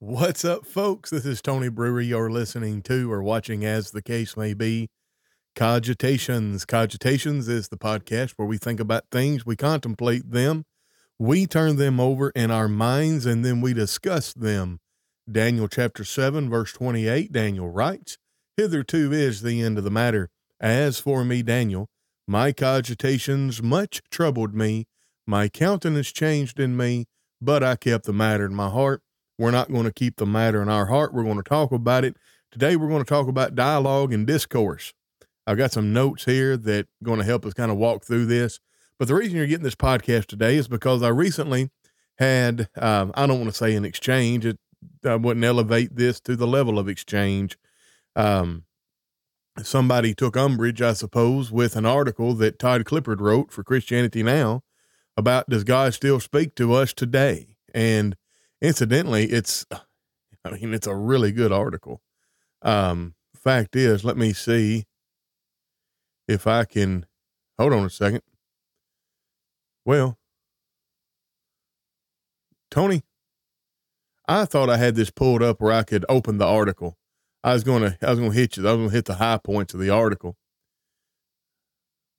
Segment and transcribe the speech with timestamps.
[0.00, 1.10] What's up, folks?
[1.10, 2.00] This is Tony Brewer.
[2.00, 4.90] You're listening to or watching, as the case may be,
[5.56, 6.64] Cogitations.
[6.64, 10.62] Cogitations is the podcast where we think about things, we contemplate them,
[11.18, 14.78] we turn them over in our minds, and then we discuss them.
[15.28, 18.18] Daniel chapter 7, verse 28, Daniel writes,
[18.56, 20.30] Hitherto is the end of the matter.
[20.60, 21.88] As for me, Daniel,
[22.24, 24.86] my cogitations much troubled me,
[25.26, 27.06] my countenance changed in me,
[27.42, 29.02] but I kept the matter in my heart.
[29.38, 31.14] We're not going to keep the matter in our heart.
[31.14, 32.16] We're going to talk about it.
[32.50, 34.92] Today, we're going to talk about dialogue and discourse.
[35.46, 38.26] I've got some notes here that are going to help us kind of walk through
[38.26, 38.60] this.
[38.98, 41.70] But the reason you're getting this podcast today is because I recently
[42.18, 44.44] had, um, I don't want to say an exchange.
[44.44, 44.58] It,
[45.04, 47.56] I wouldn't elevate this to the level of exchange.
[48.16, 48.64] Um,
[49.62, 54.62] somebody took umbrage, I suppose, with an article that Todd Clifford wrote for Christianity Now
[55.16, 57.56] about does God still speak to us today?
[57.72, 58.16] And
[58.60, 59.66] incidentally, it's,
[60.44, 62.00] I mean, it's a really good article.
[62.62, 64.84] Um, fact is, let me see
[66.26, 67.06] if I can,
[67.58, 68.22] hold on a second.
[69.84, 70.18] Well,
[72.70, 73.02] Tony,
[74.28, 76.98] I thought I had this pulled up where I could open the article.
[77.42, 78.68] I was to, I was to hit you.
[78.68, 80.36] I was to hit the high points of the article.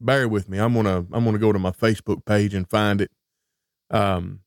[0.02, 0.58] Bear with me.
[0.58, 3.12] I'm to, I'm to go to my Facebook page and find it.
[3.92, 4.40] Um,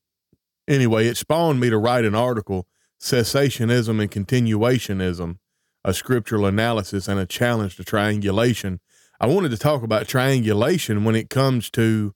[0.67, 2.67] anyway, it spawned me to write an article,
[3.01, 5.37] Cessationism and Continuationism,
[5.83, 8.79] a scriptural analysis and a challenge to triangulation.
[9.19, 12.13] I wanted to talk about triangulation when it comes to,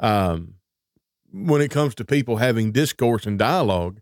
[0.00, 0.54] um,
[1.32, 4.00] when it comes to people having discourse and dialogue.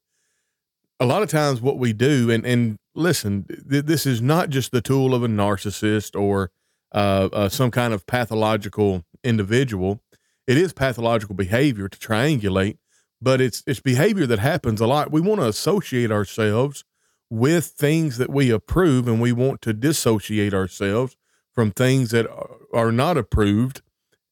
[1.00, 4.70] A lot of times, what we do, and and listen, th- this is not just
[4.70, 6.52] the tool of a narcissist or
[6.92, 10.00] uh, uh, some kind of pathological individual.
[10.46, 12.76] It is pathological behavior to triangulate,
[13.24, 15.10] but it's it's behavior that happens a lot.
[15.10, 16.84] We want to associate ourselves
[17.30, 21.16] with things that we approve, and we want to dissociate ourselves
[21.52, 22.26] from things that
[22.74, 23.80] are not approved.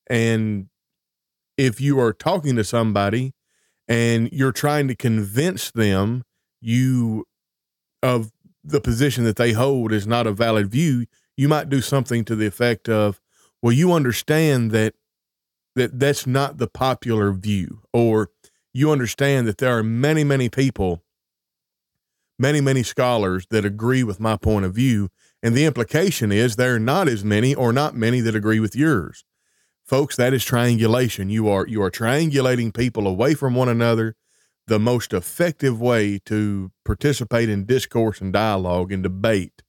[0.09, 0.69] And
[1.57, 3.33] if you are talking to somebody
[3.89, 6.25] and you're trying to convince them
[6.61, 7.27] you
[8.03, 8.31] of
[8.63, 12.37] the position that they hold is not a valid view, you might do something to
[12.37, 13.21] the effect of,
[13.63, 14.95] well, you understand that
[15.75, 18.29] that that's not the popular view or
[18.73, 21.03] you understand that there are many many people
[22.39, 25.09] many many scholars that agree with my point of view
[25.43, 28.75] and the implication is there are not as many or not many that agree with
[28.75, 29.25] yours
[29.85, 34.17] folks that is triangulation you are you are triangulating people away from one another
[34.67, 39.63] the most effective way to participate in discourse and dialogue and debate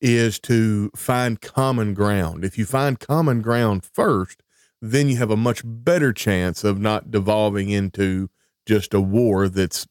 [0.00, 2.44] is to find common ground.
[2.44, 4.42] If you find common ground first,
[4.80, 8.28] then you have a much better chance of not devolving into
[8.66, 9.86] just a war that's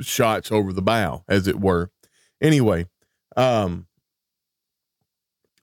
[0.00, 1.90] shots over the bow, as it were.
[2.40, 2.86] Anyway,
[3.36, 3.86] um,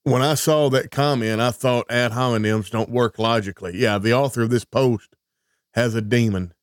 [0.03, 3.77] when I saw that comment, I thought ad hominems don't work logically.
[3.77, 5.15] Yeah, the author of this post
[5.73, 6.53] has a demon.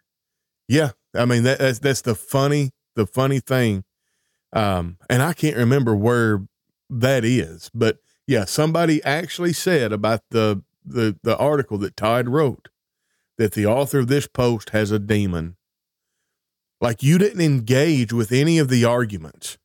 [0.68, 3.84] Yeah, I mean that, that's that's the funny the funny thing,
[4.52, 6.46] um, and I can't remember where
[6.88, 12.68] that is, but yeah, somebody actually said about the the the article that Todd wrote
[13.38, 15.56] that the author of this post has a demon.
[16.80, 19.58] Like you didn't engage with any of the arguments.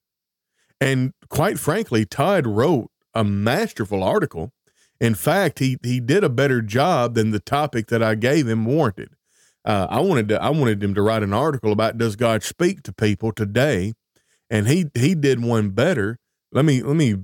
[0.80, 4.52] And quite frankly, Todd wrote a masterful article.
[5.00, 8.66] In fact, he he did a better job than the topic that I gave him
[8.66, 9.10] warranted.
[9.66, 12.84] Uh, I wanted to I wanted him to write an article about does God speak
[12.84, 13.94] to people today,
[14.50, 16.20] and he he did one better.
[16.52, 17.16] Let me let me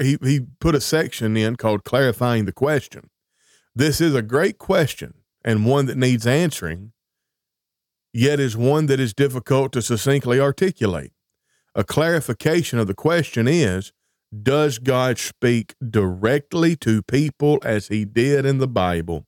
[0.00, 3.10] he he put a section in called clarifying the question.
[3.74, 5.14] This is a great question
[5.44, 6.92] and one that needs answering,
[8.12, 11.12] yet is one that is difficult to succinctly articulate.
[11.74, 13.92] A clarification of the question is
[14.42, 19.26] Does God speak directly to people as he did in the Bible?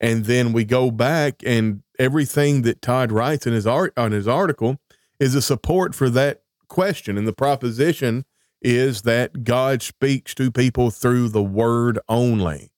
[0.00, 4.28] And then we go back, and everything that Todd writes in his art on his
[4.28, 4.78] article
[5.18, 7.16] is a support for that question.
[7.16, 8.24] And the proposition
[8.60, 12.72] is that God speaks to people through the word only.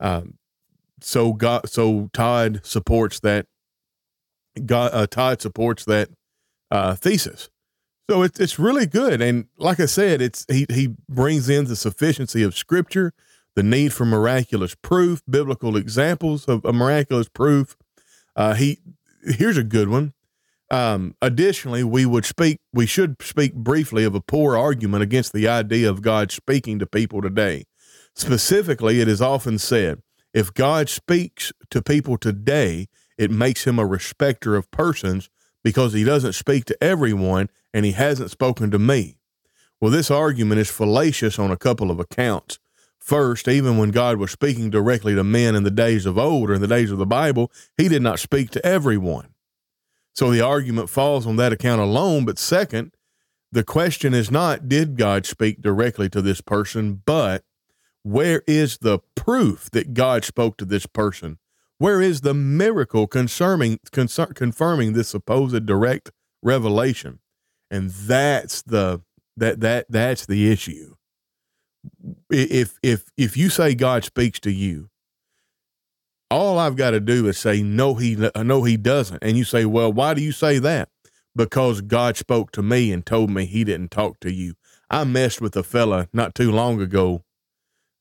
[0.00, 0.34] Um,
[1.00, 3.46] so God, so Todd supports that.
[4.66, 6.08] God, uh, Todd supports that
[6.70, 7.50] uh, thesis.
[8.10, 11.76] So it's it's really good, and like I said, it's he he brings in the
[11.76, 13.12] sufficiency of Scripture,
[13.54, 17.76] the need for miraculous proof, biblical examples of a miraculous proof.
[18.34, 18.80] Uh, he
[19.22, 20.12] here's a good one.
[20.70, 25.48] Um, additionally, we would speak, we should speak briefly of a poor argument against the
[25.48, 27.64] idea of God speaking to people today.
[28.14, 30.02] Specifically, it is often said,
[30.32, 35.28] if God speaks to people today, it makes him a respecter of persons,
[35.62, 39.16] because he doesn't speak to everyone and he hasn't spoken to me.
[39.80, 42.58] Well, this argument is fallacious on a couple of accounts.
[42.98, 46.54] First, even when God was speaking directly to men in the days of old or
[46.54, 49.34] in the days of the Bible, he did not speak to everyone.
[50.14, 52.24] So the argument falls on that account alone.
[52.24, 52.92] But second,
[53.50, 57.42] the question is not did God speak directly to this person, but
[58.02, 61.38] where is the proof that God spoke to this person?
[61.78, 66.10] Where is the miracle concern, confirming this supposed direct
[66.42, 67.20] revelation?
[67.70, 69.02] And that's the
[69.36, 70.94] that that that's the issue.
[72.28, 74.90] If if if you say God speaks to you,
[76.30, 79.64] all I've got to do is say no he no he doesn't and you say
[79.64, 80.88] well why do you say that
[81.34, 84.54] because God spoke to me and told me he didn't talk to you
[84.88, 87.24] I messed with a fella not too long ago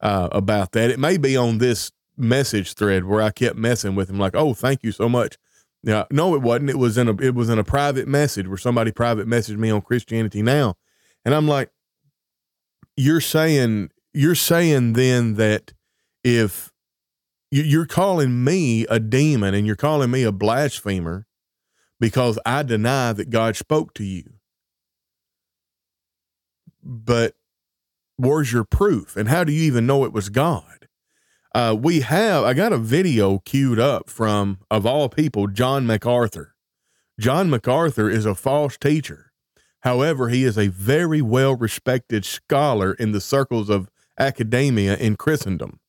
[0.01, 0.89] uh, about that.
[0.89, 4.53] It may be on this message thread where I kept messing with him like oh
[4.53, 5.37] thank you so much.
[5.83, 6.69] Yeah no it wasn't.
[6.69, 9.69] It was in a it was in a private message where somebody private messaged me
[9.69, 10.75] on Christianity now.
[11.25, 11.71] And I'm like
[12.97, 15.73] you're saying you're saying then that
[16.23, 16.71] if
[17.51, 21.25] you're calling me a demon and you're calling me a blasphemer
[21.99, 24.23] because I deny that God spoke to you.
[26.83, 27.35] But
[28.19, 29.15] where's your proof?
[29.15, 30.87] And how do you even know it was God?
[31.55, 36.53] Uh, we have, I got a video queued up from, of all people, John MacArthur.
[37.19, 39.31] John MacArthur is a false teacher.
[39.81, 43.89] However, he is a very well respected scholar in the circles of
[44.19, 45.79] academia in Christendom.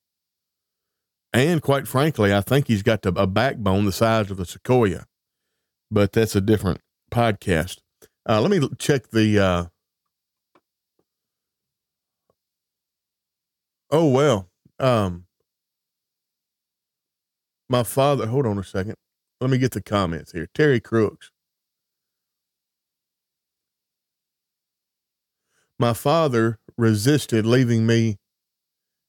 [1.33, 5.07] And quite frankly, I think he's got a backbone the size of a sequoia,
[5.91, 6.81] but that's a different
[7.13, 7.79] podcast.
[8.29, 9.39] Uh, let me check the.
[9.39, 9.65] Uh...
[13.91, 14.49] Oh well,
[14.79, 15.27] um,
[17.69, 18.27] my father.
[18.27, 18.97] Hold on a second.
[19.41, 20.49] Let me get the comments here.
[20.55, 21.31] Terry Crooks.
[25.79, 28.19] My father resisted leaving me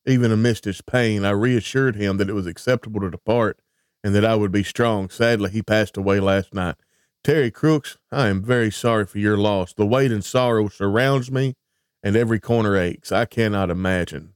[0.06, 3.60] even amidst his pain, I reassured him that it was acceptable to depart
[4.04, 5.10] and that I would be strong.
[5.10, 6.76] Sadly, he passed away last night.
[7.24, 9.74] Terry Crooks, I am very sorry for your loss.
[9.74, 11.56] The weight and sorrow surrounds me,
[12.02, 13.12] and every corner aches.
[13.12, 14.31] I cannot imagine.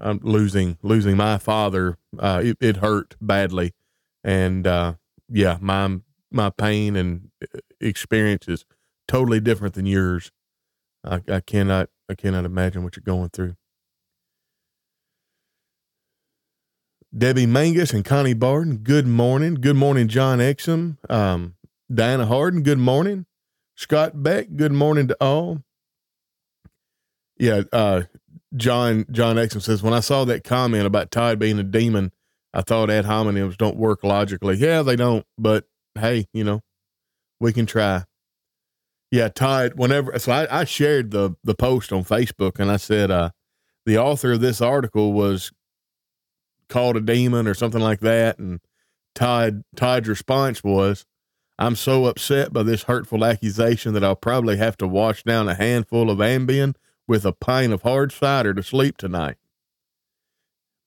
[0.00, 1.96] I'm losing losing my father.
[2.18, 3.72] Uh, it, it, hurt badly,
[4.22, 4.94] and uh,
[5.28, 5.98] yeah, my
[6.30, 8.64] my pain and uh, experience is
[9.06, 10.32] totally different than yours.
[11.04, 13.56] I, I cannot I cannot imagine what you're going through.
[17.16, 19.54] Debbie Mangus and Connie Barton, good morning.
[19.54, 20.96] Good morning, John Exum.
[21.08, 21.54] Um,
[21.92, 23.26] Diana Harden, good morning.
[23.76, 25.62] Scott Beck, good morning to all.
[27.38, 28.02] Yeah, uh,
[28.56, 32.12] John John Exum says, when I saw that comment about Todd being a demon,
[32.52, 34.56] I thought ad hominems don't work logically.
[34.56, 35.66] Yeah, they don't, but
[35.96, 36.60] hey, you know,
[37.40, 38.04] we can try.
[39.10, 39.72] Yeah, Todd.
[39.76, 43.30] Whenever so, I, I shared the the post on Facebook, and I said uh,
[43.86, 45.50] the author of this article was
[46.68, 48.60] called a demon or something like that, and
[49.14, 51.04] Todd Todd's response was,
[51.58, 55.54] "I'm so upset by this hurtful accusation that I'll probably have to wash down a
[55.54, 56.74] handful of Ambien
[57.06, 59.36] with a pint of hard cider to sleep tonight."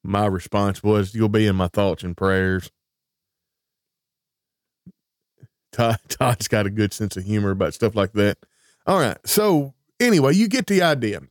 [0.03, 2.71] My response was, "You'll be in my thoughts and prayers."
[5.71, 8.37] Todd, Todd's got a good sense of humor about stuff like that.
[8.85, 9.17] All right.
[9.25, 11.21] So anyway, you get the idea.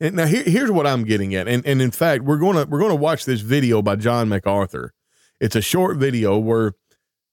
[0.00, 1.48] And now here, here's what I'm getting at.
[1.48, 4.28] And, and in fact, we're going to, we're going to watch this video by John
[4.28, 4.92] MacArthur.
[5.40, 6.74] It's a short video where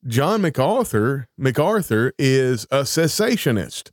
[0.08, 3.92] John MacArthur, MacArthur is a cessationist.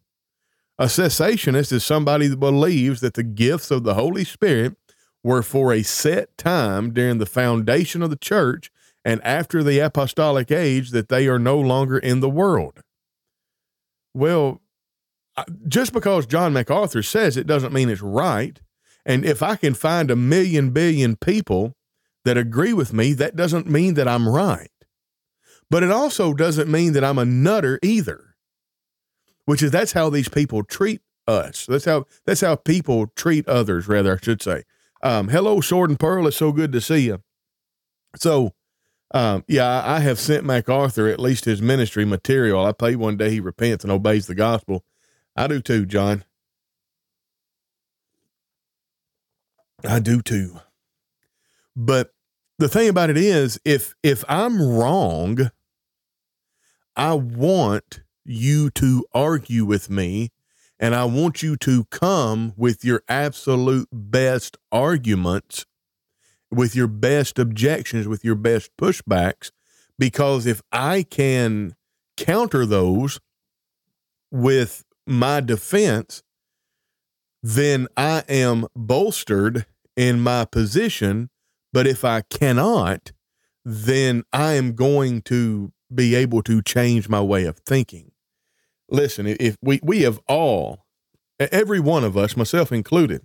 [0.79, 4.77] A cessationist is somebody that believes that the gifts of the Holy Spirit
[5.25, 8.71] were for a set time during the foundation of the church
[9.05, 12.83] and after the apostolic age that they are no longer in the world.
[14.13, 14.61] Well,
[15.67, 18.61] just because John MacArthur says it doesn't mean it's right.
[19.05, 21.75] And if I can find a million billion people
[22.25, 24.71] that agree with me, that doesn't mean that I'm right.
[25.71, 28.26] But it also doesn't mean that I'm a nutter either.
[29.47, 31.67] Which is that's how these people treat us.
[31.67, 34.65] That's how that's how people treat others, rather, I should say.
[35.03, 36.27] Um, hello, Sword and Pearl.
[36.27, 37.23] It's so good to see you.
[38.17, 38.53] So
[39.13, 42.65] um, yeah, I have sent MacArthur at least his ministry material.
[42.65, 44.85] I pray one day he repents and obeys the gospel.
[45.37, 46.25] I do too, John.
[49.87, 50.61] I do too.
[51.77, 52.13] But
[52.59, 55.51] the thing about it is, if if I'm wrong,
[56.97, 60.31] I want you to argue with me
[60.79, 65.65] and I want you to come with your absolute best arguments
[66.51, 69.51] with your best objections, with your best pushbacks,
[69.99, 71.75] because if I can
[72.17, 73.21] counter those
[74.31, 76.23] with my defense,
[77.43, 79.67] then I am bolstered
[79.97, 81.31] in my position.
[81.73, 83.13] But if I cannot,
[83.65, 88.13] then I am going to be able to change my way of thinking.
[88.89, 90.85] Listen, if we, we have all,
[91.39, 93.23] every one of us, myself included,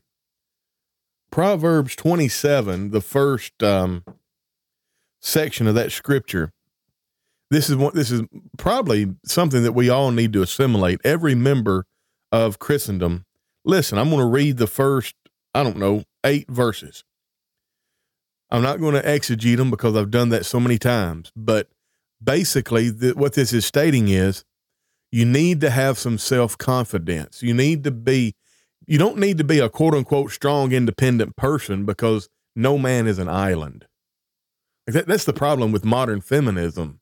[1.32, 4.04] Proverbs 27, the first um,
[5.22, 6.52] section of that scripture,
[7.52, 8.22] this is what this is
[8.58, 11.02] probably something that we all need to assimilate.
[11.04, 11.86] Every member
[12.32, 13.26] of Christendom.
[13.66, 15.16] Listen, I'm going to read the first,
[15.54, 17.04] I don't know, eight verses.
[18.50, 21.32] I'm not going to exegete them because I've done that so many times.
[21.36, 21.70] But
[22.24, 24.44] basically, the, what this is stating is
[25.12, 27.44] you need to have some self confidence.
[27.44, 28.36] You need to be,
[28.88, 33.20] you don't need to be a quote unquote strong, independent person because no man is
[33.20, 33.86] an island.
[34.88, 37.02] That, that's the problem with modern feminism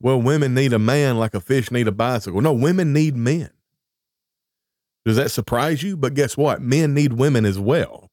[0.00, 2.40] well, women need a man like a fish need a bicycle.
[2.40, 3.50] No, women need men.
[5.04, 5.96] Does that surprise you?
[5.96, 6.62] But guess what?
[6.62, 8.10] Men need women as well.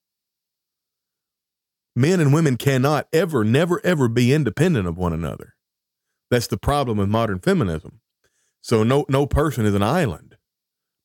[1.95, 5.55] Men and women cannot ever, never, ever be independent of one another.
[6.29, 8.01] That's the problem with modern feminism.
[8.67, 10.35] So no no person is an island.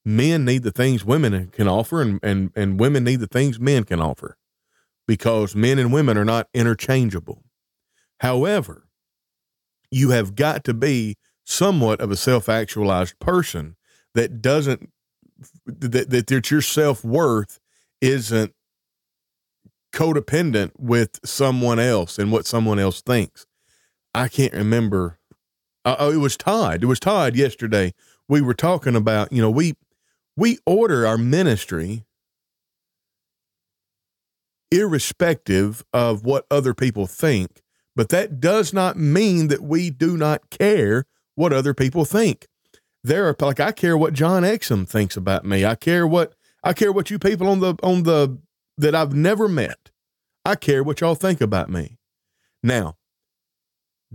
[0.04, 3.84] Men need the things women can offer and, and, and women need the things men
[3.84, 4.36] can offer
[5.06, 7.44] because men and women are not interchangeable.
[8.18, 8.88] However,
[9.92, 13.76] you have got to be somewhat of a self-actualized person
[14.16, 14.90] that doesn't
[15.64, 17.60] that, that, that your self-worth
[18.00, 18.54] isn't
[19.92, 23.46] codependent with someone else and what someone else thinks
[24.14, 25.18] i can't remember
[25.84, 27.92] uh, oh it was todd it was todd yesterday
[28.28, 29.74] we were talking about you know we
[30.36, 32.04] we order our ministry
[34.70, 37.62] irrespective of what other people think
[37.94, 42.46] but that does not mean that we do not care what other people think.
[43.04, 45.64] There are like I care what John Exum thinks about me.
[45.64, 48.38] I care what I care what you people on the on the
[48.78, 49.90] that I've never met.
[50.44, 51.98] I care what y'all think about me.
[52.62, 52.96] Now,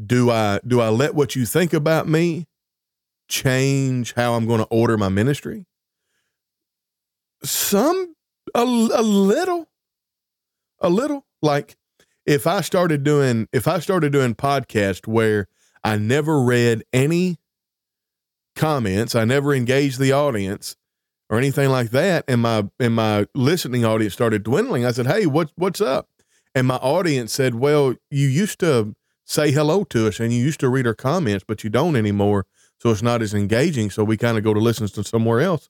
[0.05, 2.45] do I do I let what you think about me
[3.27, 5.65] change how I'm going to order my ministry?
[7.43, 8.15] Some
[8.53, 9.67] a, a little
[10.79, 11.75] a little like
[12.25, 15.47] if I started doing if I started doing podcast where
[15.83, 17.37] I never read any
[18.55, 20.75] comments, I never engaged the audience
[21.29, 25.25] or anything like that, and my and my listening audience started dwindling, I said, "Hey,
[25.25, 26.07] what's what's up?"
[26.55, 28.95] And my audience said, "Well, you used to
[29.27, 32.47] say hello to us and you used to read our comments, but you don't anymore,
[32.79, 33.91] so it's not as engaging.
[33.91, 35.69] So we kind of go to listen to somewhere else."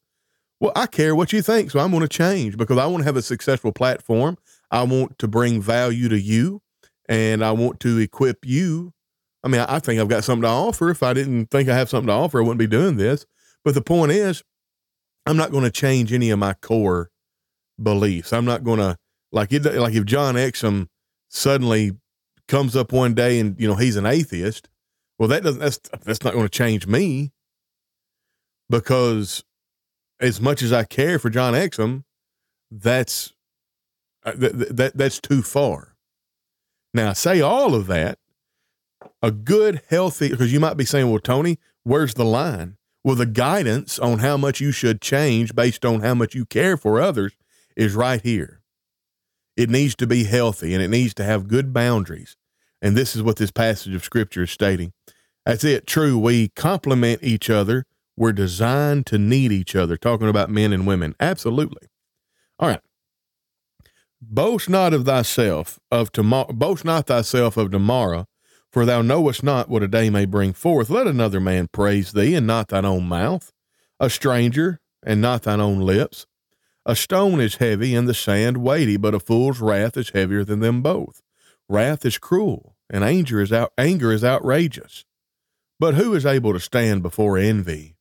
[0.60, 3.06] Well, I care what you think, so I'm going to change because I want to
[3.06, 4.38] have a successful platform.
[4.72, 6.62] I want to bring value to you
[7.08, 8.94] and I want to equip you.
[9.44, 10.90] I mean, I think I've got something to offer.
[10.90, 13.26] If I didn't think I have something to offer, I wouldn't be doing this.
[13.64, 14.44] But the point is,
[15.26, 17.12] I'm not going to change any of my core
[17.82, 18.34] beliefs.
[18.34, 18.98] I'm not going to
[19.32, 19.64] like it.
[19.64, 20.88] Like if John Exum
[21.30, 21.92] suddenly
[22.48, 24.70] comes up one day and you know he's an atheist,
[25.20, 25.60] well, that doesn't.
[25.60, 27.32] That's that's not going to change me
[28.70, 29.44] because
[30.20, 32.04] as much as I care for John Exum,
[32.70, 33.34] that's
[34.26, 35.96] uh, that, that that's too far.
[36.94, 38.20] Now, say all of that.
[39.22, 42.78] A good, healthy, because you might be saying, well, Tony, where's the line?
[43.04, 46.78] Well, the guidance on how much you should change based on how much you care
[46.78, 47.34] for others
[47.76, 48.62] is right here.
[49.58, 52.38] It needs to be healthy and it needs to have good boundaries.
[52.82, 54.94] And this is what this passage of scripture is stating.
[55.46, 55.88] That's it.
[55.88, 56.18] True.
[56.18, 57.86] We complement each other.
[58.16, 61.16] We're designed to need each other, talking about men and women.
[61.20, 61.88] Absolutely.
[62.60, 62.82] All right.
[64.22, 68.26] Boast not of thyself of tomorrow, boast not thyself of tomorrow,
[68.72, 70.90] for thou knowest not what a day may bring forth.
[70.90, 73.52] Let another man praise thee, and not thine own mouth,
[74.00, 76.26] a stranger, and not thine own lips.
[76.88, 80.62] A stone is heavy, and the sand weighty, but a fool's wrath is heavier than
[80.62, 81.22] them both.
[81.70, 85.06] Wrath is cruel, and anger is out, anger is outrageous.
[85.80, 87.98] But who is able to stand before envy?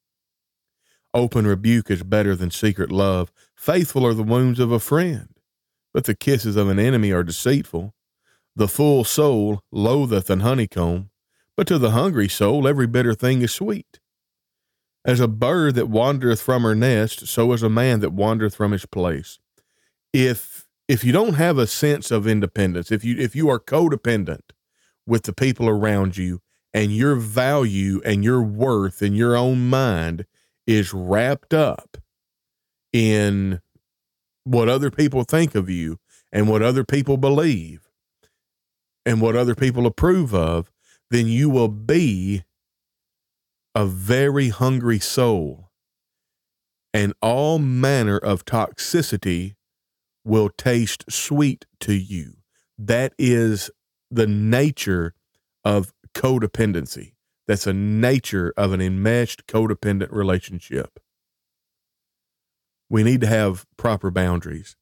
[1.12, 3.30] Open rebuke is better than secret love.
[3.54, 5.36] Faithful are the wounds of a friend
[5.96, 7.94] but the kisses of an enemy are deceitful.
[8.54, 11.08] The full soul loatheth an honeycomb,
[11.56, 13.98] but to the hungry soul every bitter thing is sweet.
[15.06, 18.72] As a bird that wandereth from her nest, so is a man that wandereth from
[18.72, 19.38] his place.
[20.12, 24.50] If if you don't have a sense of independence, if you if you are codependent
[25.06, 26.40] with the people around you,
[26.74, 30.26] and your value and your worth in your own mind
[30.66, 31.96] is wrapped up
[32.92, 33.60] in
[34.44, 35.98] what other people think of you
[36.32, 37.88] and what other people believe
[39.06, 40.70] and what other people approve of,
[41.10, 42.42] then you will be
[43.76, 45.70] a very hungry soul,
[46.94, 49.54] and all manner of toxicity
[50.24, 52.38] will taste sweet to you.
[52.78, 53.70] That is
[54.10, 55.12] the nature
[55.62, 57.12] of codependency.
[57.46, 60.98] That's a nature of an enmeshed codependent relationship.
[62.88, 64.74] We need to have proper boundaries.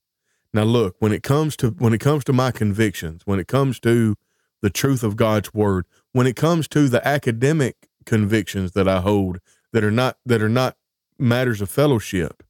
[0.52, 3.80] Now look, when it comes to when it comes to my convictions, when it comes
[3.80, 4.14] to
[4.62, 9.40] the truth of God's word, when it comes to the academic convictions that I hold
[9.72, 10.76] that are not that are not
[11.18, 12.42] matters of fellowship,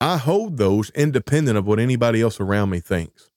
[0.00, 3.30] I hold those independent of what anybody else around me thinks.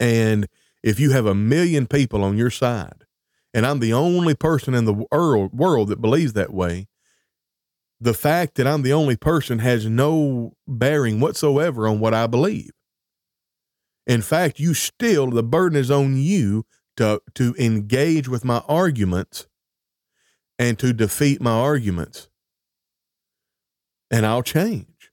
[0.00, 0.48] And
[0.82, 3.04] if you have a million people on your side,
[3.52, 4.94] and I'm the only person in the
[5.52, 6.86] world that believes that way,
[8.00, 12.70] the fact that I'm the only person has no bearing whatsoever on what I believe.
[14.06, 16.64] In fact, you still, the burden is on you
[16.98, 19.46] to, to engage with my arguments
[20.58, 22.28] and to defeat my arguments.
[24.10, 25.12] And I'll change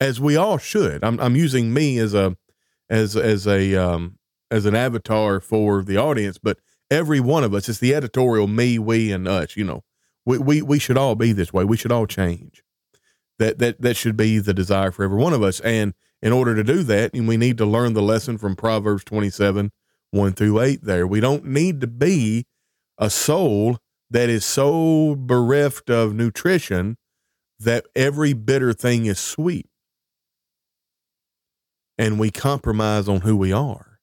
[0.00, 1.04] as we all should.
[1.04, 2.36] I'm, I'm using me as a,
[2.90, 4.18] as, as a, um,
[4.50, 6.58] as an avatar for the audience, but
[6.90, 9.84] every one of us, it's the editorial me, we, and us, you know,
[10.26, 11.64] we, we, we should all be this way.
[11.64, 12.64] We should all change.
[13.38, 15.60] That, that, that should be the desire for every one of us.
[15.60, 19.70] And in order to do that, we need to learn the lesson from Proverbs 27,
[20.10, 21.06] 1 through 8 there.
[21.06, 22.46] We don't need to be
[22.98, 23.78] a soul
[24.10, 26.96] that is so bereft of nutrition
[27.60, 29.66] that every bitter thing is sweet.
[31.98, 33.98] And we compromise on who we are.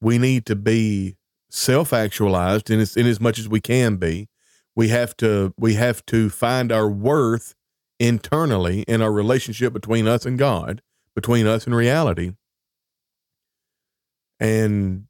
[0.00, 1.16] We need to be
[1.50, 4.28] self actualized in as, in as much as we can be
[4.76, 7.54] we have to we have to find our worth
[7.98, 10.82] internally in our relationship between us and God,
[11.16, 12.32] between us and reality.
[14.38, 15.06] And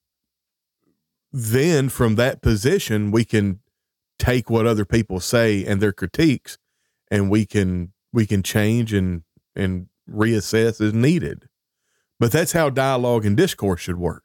[1.32, 3.60] then from that position, we can
[4.18, 6.58] take what other people say and their critiques
[7.10, 9.22] and we can we can change and
[9.54, 11.48] and reassess as needed.
[12.18, 14.22] But that's how dialogue and discourse should work.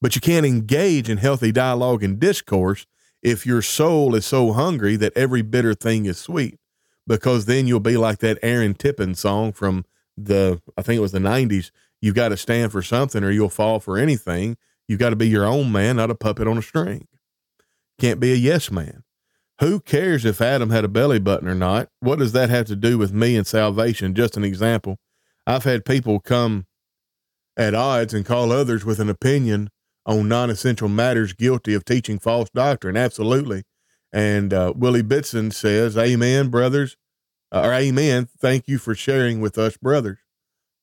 [0.00, 2.86] But you can't engage in healthy dialogue and discourse
[3.22, 6.58] if your soul is so hungry that every bitter thing is sweet,
[7.06, 9.84] because then you'll be like that Aaron Tippin song from
[10.16, 11.70] the, I think it was the 90s.
[12.00, 14.56] You got to stand for something or you'll fall for anything.
[14.86, 17.06] You got to be your own man, not a puppet on a string.
[17.98, 19.02] Can't be a yes man.
[19.60, 21.88] Who cares if Adam had a belly button or not?
[22.00, 24.14] What does that have to do with me and salvation?
[24.14, 24.98] Just an example.
[25.46, 26.66] I've had people come
[27.56, 29.70] at odds and call others with an opinion
[30.06, 32.96] on non essential matters guilty of teaching false doctrine.
[32.96, 33.64] Absolutely.
[34.12, 36.96] And uh, Willie Bitson says, Amen, brothers,
[37.50, 38.28] or Amen.
[38.38, 40.18] Thank you for sharing with us, brothers.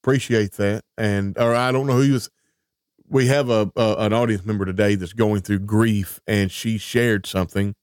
[0.06, 0.84] Appreciate that.
[1.00, 2.30] And, or I don't know who was.
[3.10, 7.26] We have a, a an audience member today that's going through grief, and she shared
[7.26, 7.74] something.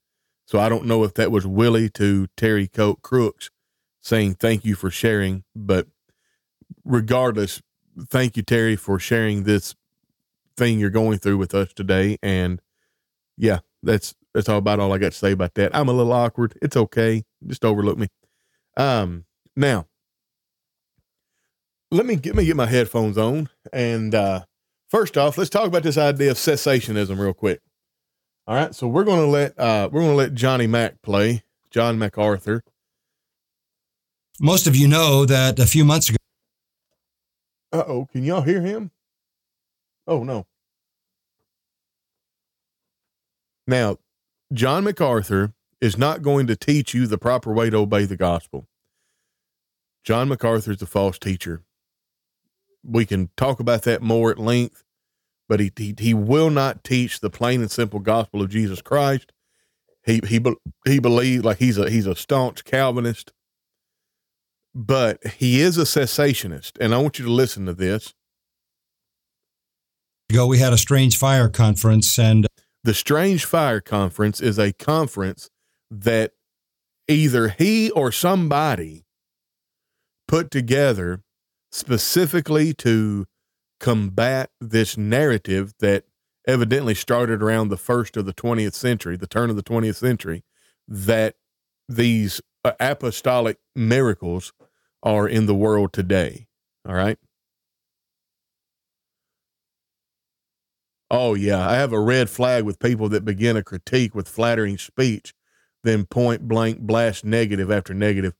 [0.47, 3.51] So I don't know if that was Willie to Terry Coat Crooks
[4.03, 5.89] saying thank you for sharing, but
[6.85, 7.61] regardless,
[8.09, 9.75] thank you, Terry, for sharing this
[10.57, 12.19] thing you're going through with us today.
[12.23, 12.63] And
[13.37, 15.75] yeah, that's that's all about all I got to say about that.
[15.75, 16.57] I'm a little awkward.
[16.63, 17.25] It's okay.
[17.45, 18.07] Just overlook me.
[18.77, 19.25] Um,
[19.57, 19.87] now
[21.93, 23.49] let me get me get my headphones on.
[23.73, 24.45] And uh,
[24.89, 27.61] first off, let's talk about this idea of cessationism real quick.
[28.47, 32.65] All right, so we're gonna let uh, we're gonna let Johnny Mac play John MacArthur.
[34.41, 36.17] Most of you know that a few months ago.
[37.73, 38.91] Uh oh, can y'all hear him?
[40.07, 40.47] Oh, no.
[43.67, 43.99] Now,
[44.53, 48.67] John MacArthur is not going to teach you the proper way to obey the gospel.
[50.03, 51.63] John MacArthur is a false teacher.
[52.85, 54.83] We can talk about that more at length,
[55.49, 59.33] but he, he, he will not teach the plain and simple gospel of Jesus Christ.
[60.05, 60.41] He he
[60.85, 63.33] he believes like he's a he's a staunch Calvinist,
[64.75, 68.15] but he is a cessationist, and I want you to listen to this
[70.33, 72.47] ago, we had a Strange Fire conference, and
[72.85, 75.51] the Strange Fire conference is a conference
[75.91, 76.33] that
[77.07, 79.05] either he or somebody
[80.27, 81.21] put together
[81.73, 83.27] specifically to
[83.81, 86.05] combat this narrative that
[86.47, 90.45] evidently started around the first of the 20th century, the turn of the 20th century,
[90.87, 91.35] that
[91.89, 94.53] these uh, apostolic miracles
[95.03, 96.47] are in the world today.
[96.87, 97.19] All right.
[101.11, 104.79] Oh yeah, I have a red flag with people that begin a critique with flattering
[104.79, 105.35] speech,
[105.85, 108.33] then point blank blast negative after negative.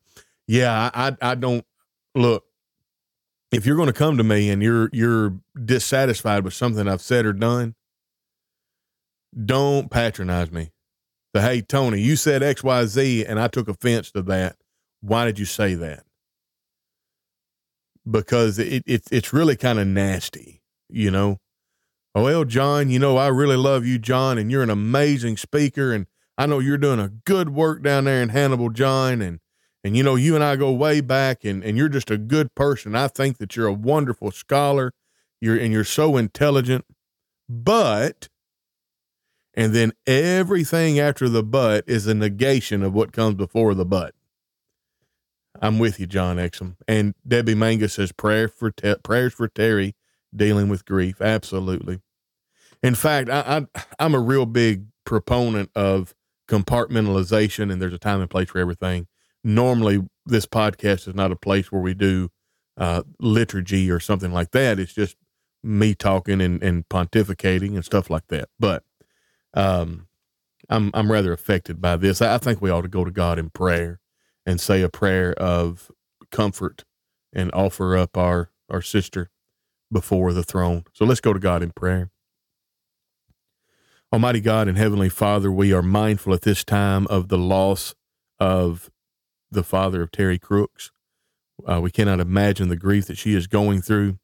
[0.47, 1.67] Yeah, I I, I don't
[2.15, 2.45] look.
[3.53, 7.27] If you're going to come to me and you're you're dissatisfied with something I've said
[7.27, 7.75] or done,
[9.45, 10.71] don't patronize me.
[11.35, 14.57] The hey Tony, you said X Y Z, and I took offense to that.
[15.03, 16.05] Why did you say that?
[18.11, 21.39] Because it, it it's really kind of nasty, you know.
[22.15, 25.93] Oh, well, John, you know I really love you, John, and you're an amazing speaker,
[25.93, 29.41] and I know you're doing a good work down there in Hannibal, John, and
[29.85, 32.55] and you know you and I go way back, and and you're just a good
[32.55, 32.95] person.
[32.95, 34.93] I think that you're a wonderful scholar.
[35.41, 36.85] You're and you're so intelligent,
[37.49, 38.29] but
[39.55, 44.15] and then everything after the but is a negation of what comes before the but.
[45.61, 46.77] I'm with you, John Exum.
[46.89, 49.95] And Debbie Manga says prayer for te- prayers for Terry
[50.35, 51.21] dealing with grief.
[51.21, 52.01] Absolutely.
[52.83, 56.15] In fact, I, I I'm a real big proponent of
[56.49, 59.07] compartmentalization, and there's a time and place for everything.
[59.45, 62.31] Normally, this podcast is not a place where we do
[62.77, 64.79] uh, liturgy or something like that.
[64.79, 65.17] It's just
[65.63, 68.49] me talking and, and pontificating and stuff like that.
[68.59, 68.85] But
[69.55, 70.09] um,
[70.69, 72.23] I'm I'm rather affected by this.
[72.23, 74.01] I think we ought to go to God in prayer
[74.47, 75.91] and say a prayer of
[76.31, 76.85] comfort
[77.33, 79.31] and offer up our our sister
[79.91, 80.85] before the throne.
[80.95, 82.11] So let's go to God in prayer.
[84.13, 87.95] Almighty God and Heavenly Father, we are mindful at this time of the loss
[88.39, 88.91] of
[89.53, 90.91] the father of Terry Crooks.
[91.67, 94.19] Uh, we cannot imagine the grief that she is going through.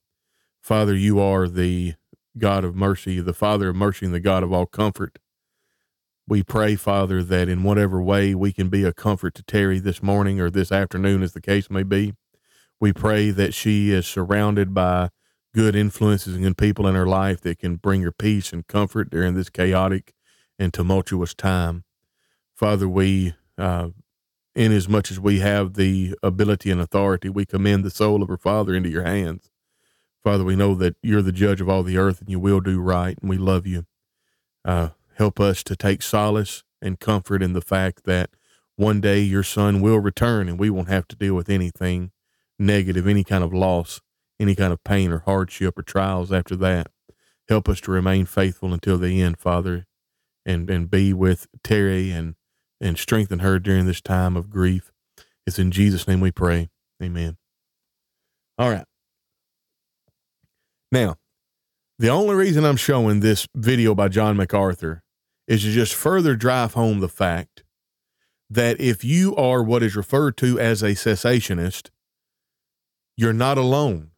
[0.61, 1.95] Father, you are the
[2.37, 5.19] God of mercy, the Father of mercy, and the God of all comfort.
[6.27, 10.03] We pray, Father, that in whatever way we can be a comfort to Terry this
[10.03, 12.15] morning or this afternoon, as the case may be.
[12.81, 15.09] We pray that she is surrounded by
[15.55, 19.11] good influences and good people in her life that can bring her peace and comfort
[19.11, 20.13] during this chaotic
[20.59, 21.85] and tumultuous time.
[22.55, 23.89] Father, we, uh,
[24.59, 28.29] in as much as we have the ability and authority, we commend the soul of
[28.29, 29.53] her father into your hands.
[30.25, 32.81] Father, we know that you're the judge of all the earth and you will do
[32.81, 33.87] right, and we love you.
[34.65, 38.31] Uh, help us to take solace and comfort in the fact that
[38.75, 42.11] one day your son will return and we won't have to deal with anything
[42.59, 44.01] negative, any kind of loss,
[44.41, 46.89] any kind of pain or hardship or trials after that.
[47.49, 49.87] Help us to remain faithful until the end, Father,
[50.45, 52.35] and, and be with Terry and,
[52.81, 54.93] and strengthen her during this time of grief.
[55.47, 56.69] It's in Jesus' name we pray.
[57.03, 57.37] Amen.
[58.59, 58.85] All right.
[60.91, 61.17] Now,
[61.99, 65.03] the only reason I'm showing this video by John MacArthur
[65.47, 67.65] is to just further drive home the fact
[68.51, 71.91] that if you are what is referred to as a cessationist,
[73.17, 74.11] you're not alone.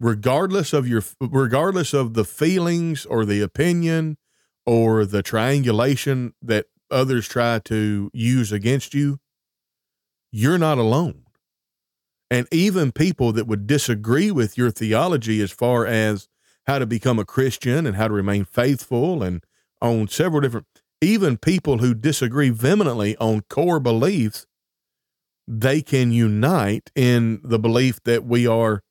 [0.00, 4.16] Regardless of your regardless of the feelings or the opinion
[4.64, 9.18] or the triangulation that others try to use against you,
[10.30, 11.24] you're not alone.
[12.30, 16.28] And even people that would disagree with your theology as far as
[16.66, 19.42] how to become a Christian and how to remain faithful and
[19.80, 20.66] on several different
[21.00, 24.46] even people who disagree vehemently on core beliefs
[25.46, 28.82] they can unite in the belief that we are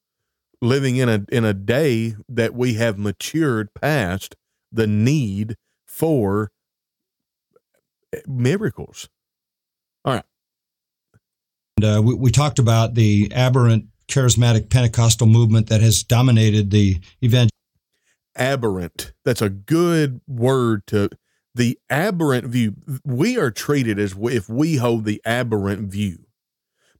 [0.60, 4.36] living in a in a day that we have matured past
[4.71, 5.55] the need
[5.86, 6.49] for
[8.28, 9.10] miracles
[10.06, 10.24] all right
[11.84, 17.52] uh, we, we talked about the aberrant charismatic Pentecostal movement that has dominated the event.
[18.36, 19.13] Aberrant.
[19.26, 21.10] That's a good word to
[21.56, 22.76] the aberrant view.
[23.04, 26.26] We are treated as if we hold the aberrant view.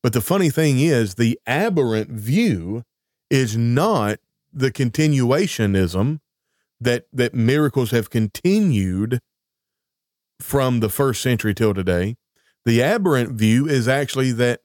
[0.02, 2.84] But the funny thing is, the aberrant view
[3.30, 4.20] is not
[4.54, 6.20] the continuationism
[6.80, 9.20] that that miracles have continued
[10.40, 12.16] from the first century till today.
[12.66, 14.62] The aberrant view is actually that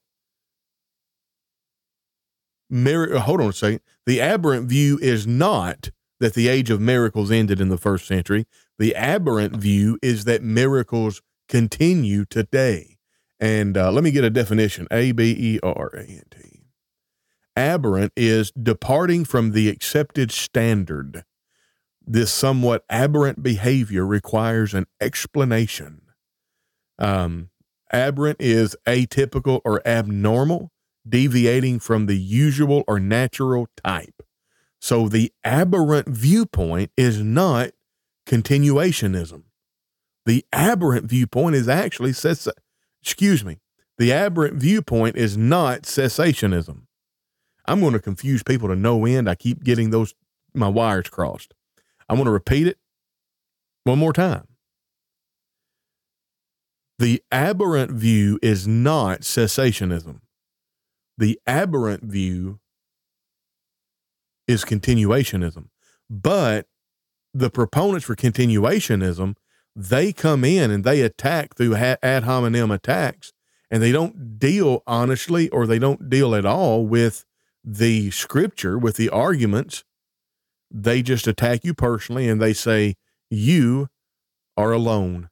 [2.68, 3.80] mir- hold on a second.
[4.06, 8.46] The aberrant view is not that the age of miracles ended in the first century.
[8.78, 12.98] The aberrant view is that miracles continue today.
[13.38, 16.62] And uh, let me get a definition A B E R A N T.
[17.56, 21.24] Aberrant is departing from the accepted standard.
[22.06, 26.02] This somewhat aberrant behavior requires an explanation.
[26.98, 27.50] Um,
[27.92, 30.72] aberrant is atypical or abnormal
[31.08, 34.22] deviating from the usual or natural type.
[34.80, 37.70] So the aberrant viewpoint is not
[38.26, 39.44] continuationism.
[40.26, 42.48] The aberrant viewpoint is actually cess-
[43.00, 43.58] excuse me.
[43.98, 46.82] The aberrant viewpoint is not cessationism.
[47.66, 49.28] I'm going to confuse people to no end.
[49.28, 50.14] I keep getting those
[50.54, 51.54] my wires crossed.
[52.08, 52.78] I want to repeat it
[53.84, 54.46] one more time.
[56.98, 60.20] The aberrant view is not cessationism.
[61.18, 62.60] The aberrant view
[64.46, 65.68] is continuationism.
[66.08, 66.66] But
[67.34, 69.34] the proponents for continuationism,
[69.74, 73.32] they come in and they attack through ad hominem attacks
[73.70, 77.24] and they don't deal honestly or they don't deal at all with
[77.64, 79.84] the scripture, with the arguments.
[80.74, 82.94] They just attack you personally and they say,
[83.30, 83.88] You
[84.56, 85.28] are alone.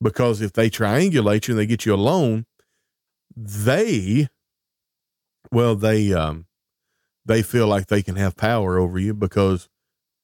[0.00, 2.46] Because if they triangulate you and they get you alone,
[3.36, 4.28] they,
[5.50, 6.46] well, they, um,
[7.26, 9.68] they feel like they can have power over you because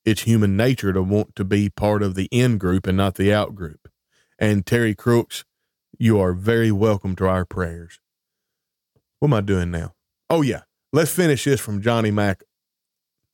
[0.05, 3.33] it's human nature to want to be part of the in group and not the
[3.33, 3.89] out group.
[4.39, 5.45] And Terry Crooks,
[5.99, 7.99] you are very welcome to our prayers.
[9.19, 9.95] What am I doing now?
[10.31, 10.63] Oh, yeah.
[10.93, 12.45] Let's finish this from Johnny Mack.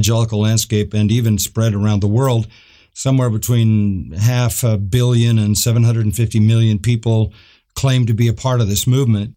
[0.01, 2.47] Evangelical landscape and even spread around the world.
[2.95, 7.33] Somewhere between half a billion and 750 million people
[7.75, 9.37] claim to be a part of this movement.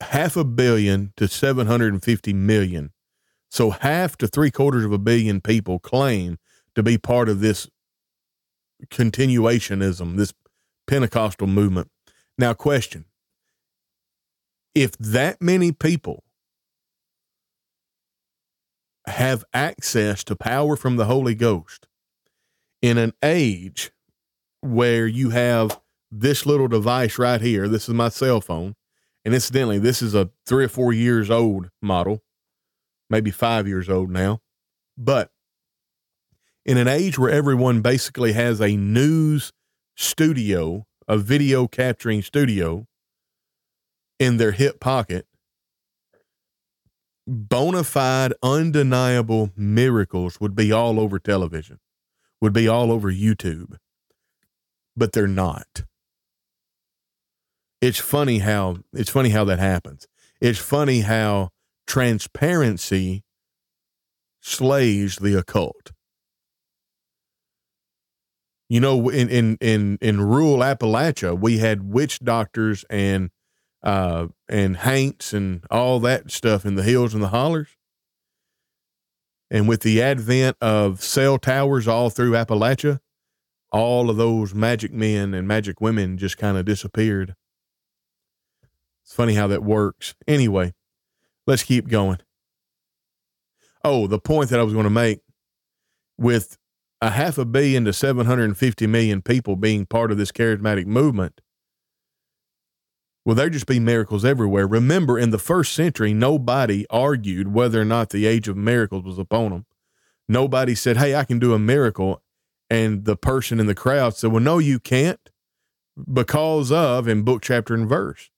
[0.00, 2.92] Half a billion to 750 million
[3.50, 6.38] so half to three quarters of a billion people claim
[6.74, 7.68] to be part of this
[8.88, 10.34] continuationism, this
[10.86, 11.90] Pentecostal movement.
[12.36, 13.06] Now, question
[14.74, 16.22] if that many people
[19.06, 21.86] have access to power from the Holy Ghost
[22.82, 23.92] in an age
[24.60, 28.74] where you have this little device right here, this is my cell phone,
[29.24, 32.22] and incidentally, this is a three or four years old model
[33.08, 34.40] maybe five years old now.
[34.96, 35.30] But
[36.64, 39.52] in an age where everyone basically has a news
[39.96, 42.86] studio, a video capturing studio
[44.18, 45.26] in their hip pocket,
[47.26, 51.78] bona fide, undeniable miracles would be all over television,
[52.40, 53.76] would be all over YouTube,
[54.96, 55.84] but they're not.
[57.80, 60.06] It's funny how it's funny how that happens.
[60.40, 61.50] It's funny how
[61.86, 63.24] transparency
[64.40, 65.92] slays the occult.
[68.68, 73.30] You know, in in in in rural Appalachia, we had witch doctors and
[73.86, 77.68] uh, and haints and all that stuff in the hills and the hollers.
[79.50, 83.00] And with the advent of cell towers all through Appalachia,
[83.72, 87.34] all of those magic men and magic women just kind of disappeared.
[89.04, 90.14] It's funny how that works.
[90.26, 90.74] Anyway,
[91.46, 92.18] Let's keep going.
[93.84, 95.20] Oh, the point that I was going to make
[96.18, 96.58] with
[97.00, 101.40] a half a billion to 750 million people being part of this charismatic movement,
[103.26, 104.66] will there just be miracles everywhere?
[104.66, 109.18] Remember, in the first century, nobody argued whether or not the age of miracles was
[109.18, 109.66] upon them.
[110.28, 112.22] Nobody said, Hey, I can do a miracle.
[112.70, 115.20] And the person in the crowd said, Well, no, you can't
[116.10, 118.30] because of, in book, chapter, and verse.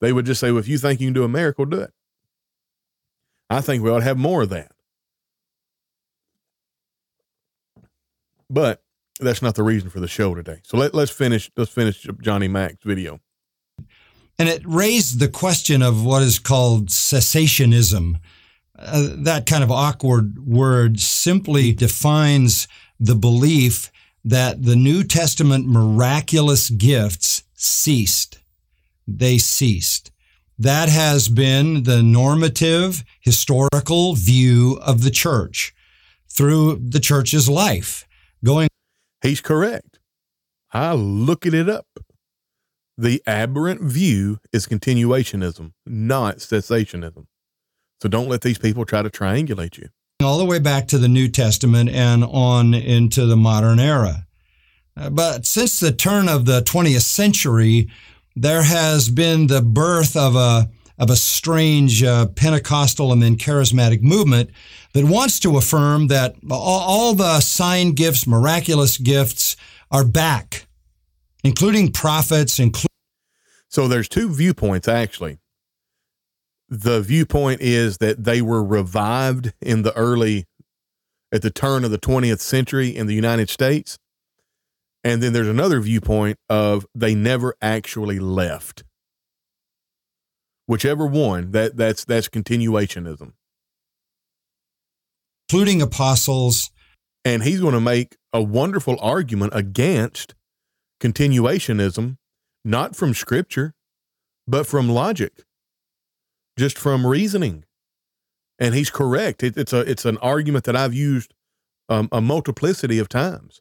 [0.00, 1.92] They would just say, Well, if you think you can do a miracle, do it.
[3.48, 4.72] I think we ought to have more of that.
[8.50, 8.82] But
[9.20, 10.60] that's not the reason for the show today.
[10.64, 11.50] So let, let's finish.
[11.56, 13.20] Let's finish Johnny Mack's video.
[14.38, 18.20] And it raised the question of what is called cessationism.
[18.78, 22.68] Uh, that kind of awkward word simply defines
[23.00, 23.90] the belief
[24.24, 28.38] that the New Testament miraculous gifts ceased.
[29.06, 30.10] They ceased.
[30.58, 35.74] That has been the normative historical view of the church
[36.28, 38.06] through the church's life.
[38.44, 38.68] Going
[39.22, 39.98] He's correct.
[40.72, 41.86] I looked it up.
[42.98, 47.26] The aberrant view is continuationism, not cessationism.
[48.02, 49.88] So don't let these people try to triangulate you.
[50.22, 54.26] All the way back to the New Testament and on into the modern era.
[54.96, 57.88] Uh, but since the turn of the 20th century,
[58.34, 64.00] there has been the birth of a of a strange uh, Pentecostal and then charismatic
[64.00, 64.50] movement
[64.94, 69.56] that wants to affirm that all, all the sign gifts, miraculous gifts,
[69.90, 70.66] are back,
[71.46, 72.58] including prophets.
[72.58, 72.88] Including
[73.68, 75.38] so there's two viewpoints actually.
[76.68, 80.46] The viewpoint is that they were revived in the early,
[81.32, 83.98] at the turn of the 20th century in the United States.
[85.04, 88.82] And then there's another viewpoint of they never actually left.
[90.66, 93.34] Whichever one, that that's that's continuationism.
[95.48, 96.72] Including apostles.
[97.24, 100.34] And he's going to make a wonderful argument against
[101.00, 102.16] continuationism,
[102.64, 103.74] not from scripture,
[104.46, 105.44] but from logic,
[106.58, 107.64] just from reasoning.
[108.58, 109.42] And he's correct.
[109.42, 111.34] It, it's a it's an argument that I've used
[111.88, 113.60] um, a multiplicity of times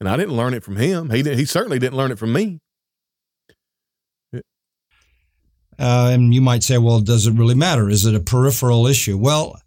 [0.00, 1.10] and I didn't learn it from him.
[1.10, 2.60] He he certainly didn't learn it from me.
[5.80, 7.88] Uh, and you might say, well, does it really matter?
[7.88, 9.16] Is it a peripheral issue?
[9.16, 9.60] Well,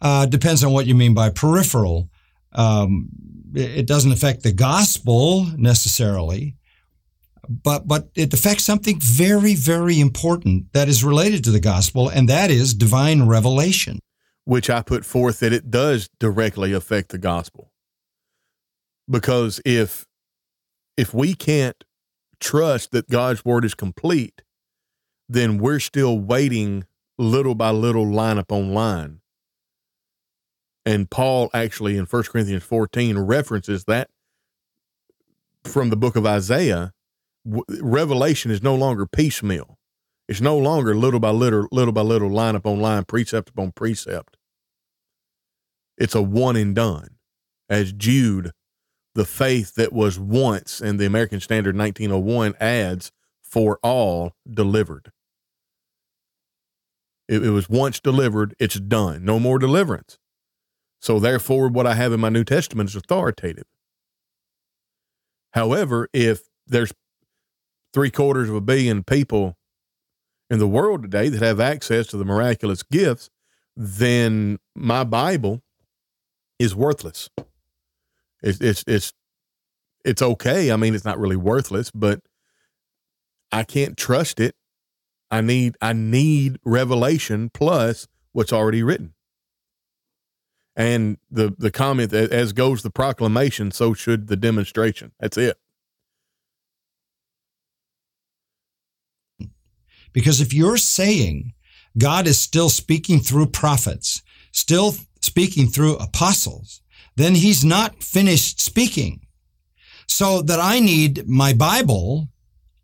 [0.00, 2.08] uh, depends on what you mean by peripheral.
[2.52, 3.10] Um,
[3.54, 6.56] it doesn't affect the gospel necessarily,
[7.48, 12.28] but but it affects something very very important that is related to the gospel, and
[12.28, 13.98] that is divine revelation.
[14.44, 17.72] Which I put forth that it does directly affect the gospel,
[19.08, 20.06] because if
[20.96, 21.84] if we can't
[22.40, 24.42] trust that God's word is complete,
[25.28, 26.84] then we're still waiting
[27.18, 29.21] little by little, line upon line.
[30.84, 34.10] And Paul actually in 1 Corinthians 14 references that
[35.64, 36.92] from the book of Isaiah.
[37.44, 39.78] Revelation is no longer piecemeal.
[40.28, 44.36] It's no longer little by little, little by little, line upon line, precept upon precept.
[45.98, 47.16] It's a one and done.
[47.68, 48.52] As Jude
[49.14, 55.12] the faith that was once in the American Standard 1901 adds for all delivered.
[57.28, 59.24] It, it, was once delivered, it's done.
[59.24, 60.18] No more deliverance.
[61.02, 63.64] So, therefore, what I have in my New Testament is authoritative.
[65.50, 66.92] However, if there's
[67.92, 69.56] three quarters of a billion people
[70.48, 73.30] in the world today that have access to the miraculous gifts,
[73.76, 75.62] then my Bible
[76.60, 77.28] is worthless.
[78.40, 79.12] It's it's it's
[80.04, 80.70] it's okay.
[80.70, 82.20] I mean, it's not really worthless, but
[83.50, 84.54] I can't trust it.
[85.32, 89.14] I need I need revelation plus what's already written.
[90.74, 95.12] And the the comment as goes the proclamation, so should the demonstration.
[95.20, 95.58] That's it.
[100.12, 101.52] Because if you're saying
[101.98, 106.82] God is still speaking through prophets, still speaking through apostles,
[107.16, 109.26] then he's not finished speaking.
[110.06, 112.28] So that I need my Bible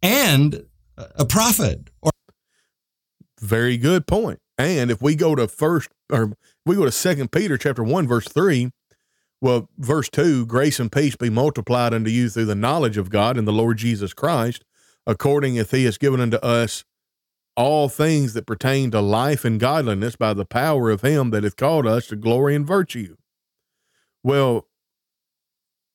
[0.02, 0.64] and
[0.96, 2.10] a prophet or
[3.40, 4.40] very good point.
[4.56, 6.32] And if we go to first or
[6.68, 8.70] we go to second Peter chapter one, verse three,
[9.40, 13.36] well, verse two, grace and peace be multiplied unto you through the knowledge of God
[13.36, 14.64] and the Lord Jesus Christ,
[15.06, 16.84] according as he has given unto us
[17.56, 21.56] all things that pertain to life and godliness by the power of him that hath
[21.56, 23.16] called us to glory and virtue.
[24.22, 24.66] Well,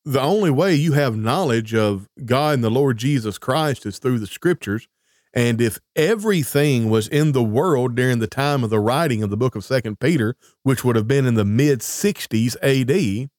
[0.04, 4.18] the only way you have knowledge of God and the Lord Jesus Christ is through
[4.18, 4.88] the scriptures.
[5.34, 9.36] And if everything was in the world during the time of the writing of the
[9.36, 13.30] book of Second Peter, which would have been in the mid 60s AD,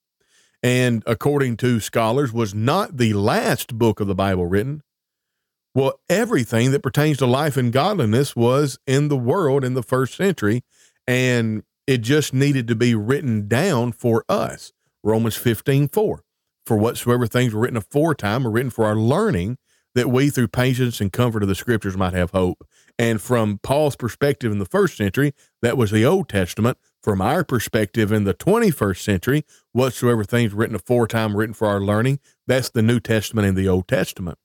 [0.62, 4.82] and according to scholars was not the last book of the Bible written,
[5.74, 10.16] well, everything that pertains to life and godliness was in the world in the first
[10.16, 10.64] century,
[11.08, 14.74] and it just needed to be written down for us.
[15.04, 16.24] Romans 15, 4.
[16.66, 19.58] For whatsoever things were written aforetime are written for our learning,
[19.96, 22.68] that we through patience and comfort of the scriptures might have hope.
[23.00, 26.78] And from Paul's perspective in the first century, that was the Old Testament.
[27.02, 32.20] From our perspective in the 21st century, whatsoever things written aforetime written for our learning,
[32.48, 34.38] that's the New Testament and the Old Testament.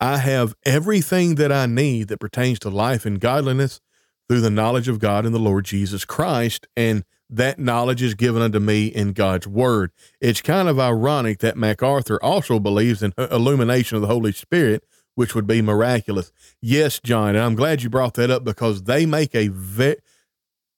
[0.00, 3.80] I have everything that I need that pertains to life and godliness
[4.28, 6.66] through the knowledge of God and the Lord Jesus Christ.
[6.76, 7.04] And
[7.36, 9.90] that knowledge is given unto me in God's word.
[10.20, 14.84] It's kind of ironic that MacArthur also believes in uh, illumination of the Holy Spirit,
[15.14, 16.32] which would be miraculous.
[16.60, 19.96] Yes, John, and I'm glad you brought that up because they make a very,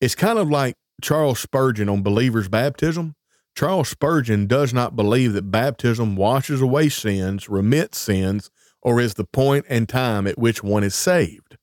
[0.01, 3.14] it's kind of like Charles Spurgeon on believers' baptism.
[3.57, 8.51] Charles Spurgeon does not believe that baptism washes away sins, remits sins,
[8.83, 11.57] or is the point and time at which one is saved.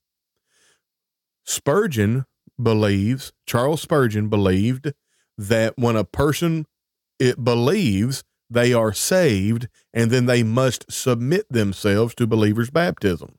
[1.46, 2.26] Spurgeon
[2.64, 4.94] believes, Charles Spurgeon believed
[5.38, 6.66] that when a person
[7.20, 13.38] it believes they are saved and then they must submit themselves to believers' baptism.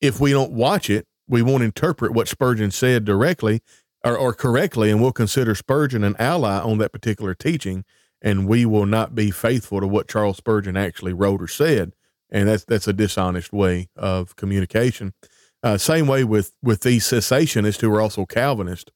[0.00, 3.60] If we don't watch it, we won't interpret what Spurgeon said directly
[4.04, 7.84] or, or correctly, and we'll consider Spurgeon an ally on that particular teaching,
[8.22, 11.92] and we will not be faithful to what Charles Spurgeon actually wrote or said.
[12.30, 15.14] And that's that's a dishonest way of communication.
[15.62, 18.92] Uh, same way with with these cessationists who are also Calvinists.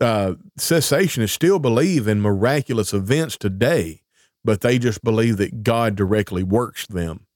[0.00, 4.02] Uh, cessationists still believe in miraculous events today,
[4.44, 7.26] but they just believe that God directly works them.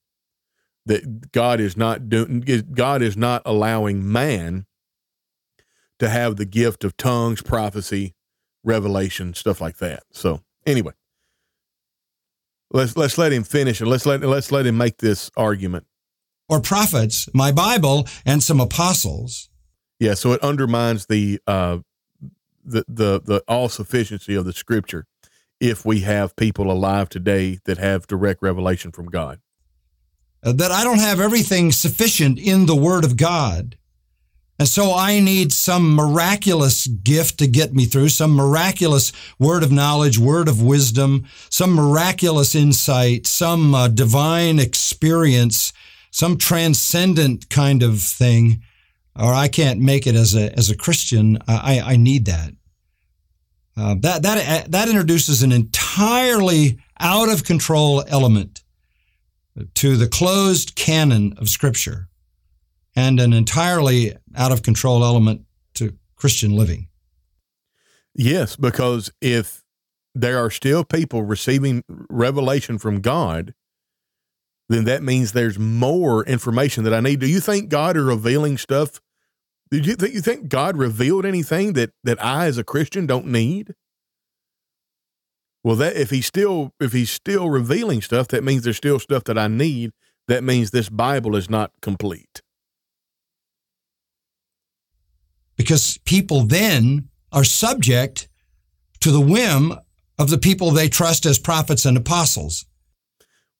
[0.86, 2.40] That God is not doing.
[2.72, 4.66] God is not allowing man
[5.98, 8.14] to have the gift of tongues, prophecy,
[8.64, 10.04] revelation, stuff like that.
[10.12, 10.92] So anyway,
[12.70, 15.86] let's let's let him finish and let's let let's let him make this argument
[16.52, 19.48] or prophets, my Bible, and some apostles.
[19.98, 21.78] Yeah, so it undermines the uh,
[22.62, 25.06] the the the all sufficiency of the Scripture
[25.60, 29.40] if we have people alive today that have direct revelation from God.
[30.44, 33.78] Uh, that I don't have everything sufficient in the Word of God.
[34.58, 39.72] And so I need some miraculous gift to get me through, some miraculous word of
[39.72, 45.72] knowledge, word of wisdom, some miraculous insight, some uh, divine experience,
[46.12, 48.62] some transcendent kind of thing.
[49.18, 51.38] Or I can't make it as a as a Christian.
[51.48, 52.52] I, I need that.
[53.76, 58.62] Uh, that that that introduces an entirely out of control element
[59.74, 62.08] to the closed canon of Scripture
[62.94, 65.42] and an entirely out of control element
[65.74, 66.88] to Christian living.
[68.14, 69.62] Yes, because if
[70.14, 73.54] there are still people receiving revelation from God,
[74.72, 77.20] then that means there's more information that I need.
[77.20, 79.00] Do you think God is revealing stuff?
[79.70, 83.26] Do you think you think God revealed anything that that I as a Christian don't
[83.26, 83.74] need?
[85.64, 89.24] Well, that if he's still if he's still revealing stuff, that means there's still stuff
[89.24, 89.92] that I need.
[90.28, 92.42] That means this Bible is not complete.
[95.62, 98.28] because people then are subject
[99.00, 99.72] to the whim
[100.18, 102.66] of the people they trust as prophets and apostles.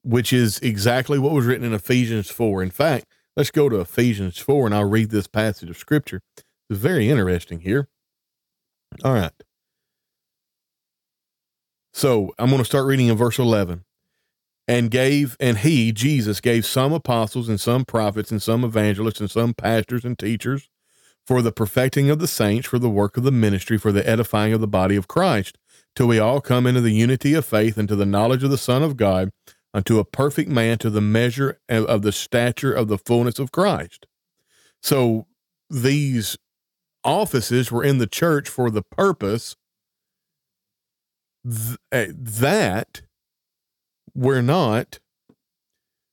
[0.02, 2.62] Which is exactly what was written in Ephesians 4.
[2.62, 6.20] In fact, let's go to Ephesians 4 and I'll read this passage of scripture.
[6.68, 7.88] It's very interesting here.
[9.04, 9.32] All right.
[11.92, 13.84] So I'm going to start reading in verse 11.
[14.68, 19.30] And gave, and he, Jesus, gave some apostles and some prophets and some evangelists and
[19.30, 20.70] some pastors and teachers
[21.26, 24.52] for the perfecting of the saints, for the work of the ministry, for the edifying
[24.52, 25.58] of the body of Christ,
[25.94, 28.58] till we all come into the unity of faith and to the knowledge of the
[28.58, 29.30] Son of God,
[29.74, 34.06] unto a perfect man, to the measure of the stature of the fullness of Christ.
[34.82, 35.26] So
[35.70, 36.36] these
[37.04, 39.56] offices were in the church for the purpose
[41.44, 43.02] th- eh, that
[44.14, 44.98] we're not,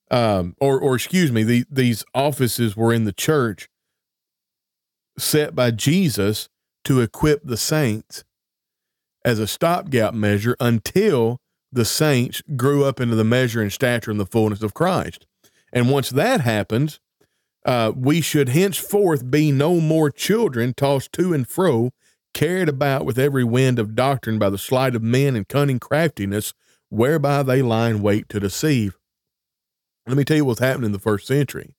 [0.10, 3.70] um, or or excuse me, the, these offices were in the church
[5.18, 6.49] set by Jesus
[6.86, 8.24] to equip the saints
[9.26, 11.39] as a stopgap measure until
[11.72, 15.26] the saints grew up into the measure and stature and the fullness of Christ.
[15.72, 17.00] And once that happens,
[17.66, 21.92] uh, we should henceforth be no more children tossed to and fro,
[22.34, 26.54] carried about with every wind of doctrine by the sleight of men and cunning craftiness,
[26.90, 28.98] whereby they lie in wait to deceive.
[30.08, 31.76] Let me tell you what's happened in the first century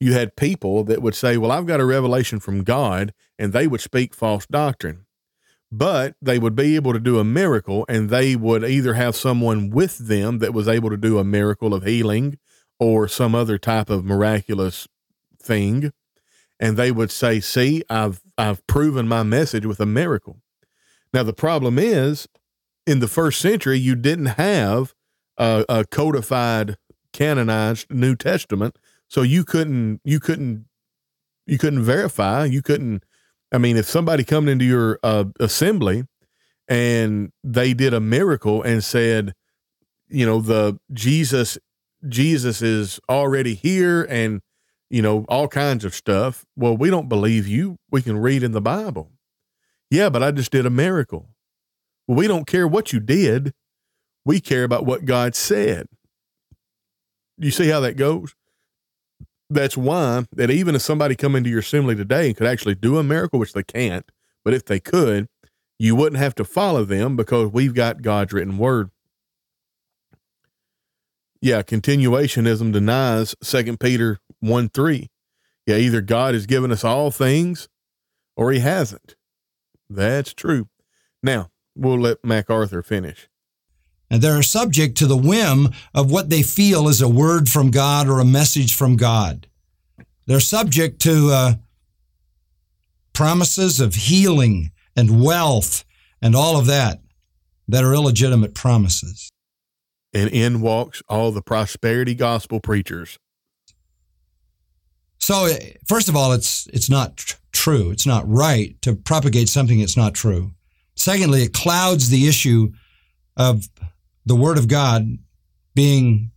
[0.00, 3.66] you had people that would say, Well, I've got a revelation from God, and they
[3.66, 5.06] would speak false doctrine.
[5.70, 9.68] But they would be able to do a miracle, and they would either have someone
[9.70, 12.38] with them that was able to do a miracle of healing
[12.80, 14.88] or some other type of miraculous
[15.40, 15.92] thing.
[16.58, 20.38] And they would say, See, I've, I've proven my message with a miracle.
[21.12, 22.28] Now, the problem is,
[22.86, 24.94] in the first century, you didn't have
[25.36, 26.76] a, a codified,
[27.12, 30.66] canonized New Testament so you couldn't you couldn't
[31.46, 32.44] you couldn't verify.
[32.44, 33.02] You couldn't.
[33.52, 36.04] I mean, if somebody coming into your uh, assembly
[36.68, 39.32] and they did a miracle and said,
[40.08, 41.58] you know, the Jesus
[42.06, 44.40] Jesus is already here and
[44.88, 46.44] you know all kinds of stuff.
[46.56, 47.76] Well, we don't believe you.
[47.90, 49.10] We can read in the Bible.
[49.90, 51.30] Yeah, but I just did a miracle.
[52.06, 53.52] Well, we don't care what you did.
[54.24, 55.86] We care about what God said.
[57.38, 58.34] You see how that goes?
[59.50, 62.98] That's why that even if somebody come into your assembly today and could actually do
[62.98, 64.10] a miracle, which they can't,
[64.44, 65.28] but if they could,
[65.78, 68.90] you wouldn't have to follow them because we've got God's written word.
[71.40, 75.08] Yeah, continuationism denies Second Peter 1 3.
[75.66, 77.68] Yeah, either God has given us all things
[78.36, 79.14] or he hasn't.
[79.88, 80.68] That's true.
[81.22, 83.28] Now, we'll let MacArthur finish.
[84.10, 88.08] And they're subject to the whim of what they feel is a word from God
[88.08, 89.46] or a message from God.
[90.26, 91.54] They're subject to uh,
[93.12, 95.84] promises of healing and wealth
[96.22, 97.00] and all of that
[97.68, 99.30] that are illegitimate promises.
[100.14, 103.18] And in walks all the prosperity gospel preachers.
[105.18, 105.56] So, uh,
[105.86, 107.90] first of all, it's it's not tr- true.
[107.90, 110.52] It's not right to propagate something that's not true.
[110.94, 112.72] Secondly, it clouds the issue
[113.36, 113.68] of
[114.28, 115.18] the Word of God
[115.74, 116.30] being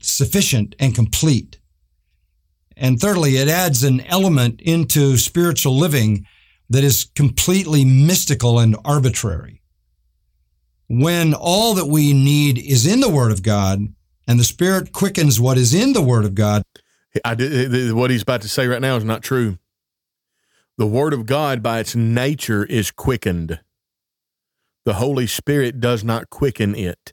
[0.00, 1.58] sufficient and complete.
[2.76, 6.26] And thirdly, it adds an element into spiritual living
[6.70, 9.60] that is completely mystical and arbitrary.
[10.88, 13.80] When all that we need is in the Word of God
[14.26, 16.62] and the Spirit quickens what is in the Word of God.
[17.24, 19.58] What he's about to say right now is not true.
[20.78, 23.60] The Word of God, by its nature, is quickened.
[24.84, 27.12] The Holy Spirit does not quicken it.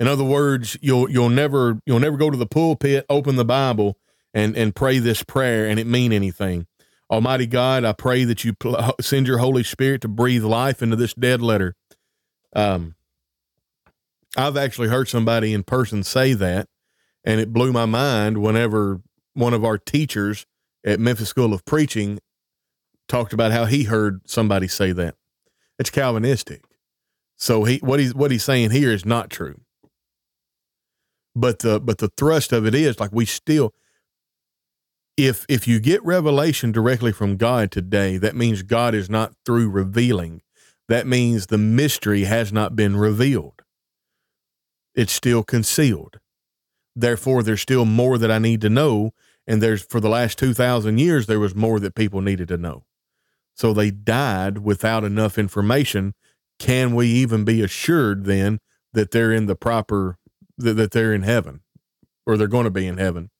[0.00, 3.98] In other words, you'll you'll never you'll never go to the pulpit, open the Bible,
[4.32, 6.66] and and pray this prayer and it mean anything.
[7.10, 10.96] Almighty God, I pray that you pl- send your Holy Spirit to breathe life into
[10.96, 11.74] this dead letter.
[12.54, 12.94] Um,
[14.36, 16.68] I've actually heard somebody in person say that,
[17.24, 19.00] and it blew my mind whenever
[19.34, 20.46] one of our teachers
[20.84, 22.20] at Memphis School of Preaching
[23.08, 25.14] talked about how he heard somebody say that.
[25.78, 26.62] It's Calvinistic.
[27.36, 29.60] So he what he's what he's saying here is not true.
[31.38, 33.72] But the but the thrust of it is like we still
[35.16, 39.68] if if you get revelation directly from God today, that means God is not through
[39.68, 40.42] revealing.
[40.88, 43.62] That means the mystery has not been revealed.
[44.94, 46.18] It's still concealed.
[46.96, 49.12] Therefore, there's still more that I need to know.
[49.46, 52.84] And there's for the last 2,000 years, there was more that people needed to know.
[53.54, 56.14] So they died without enough information.
[56.58, 58.58] Can we even be assured then
[58.92, 60.17] that they're in the proper,
[60.58, 61.60] that, that they're in heaven
[62.26, 63.30] or they're going to be in heaven?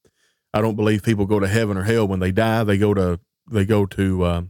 [0.55, 2.65] I don't believe people go to heaven or hell when they die.
[2.65, 4.43] They go to, they go to uh,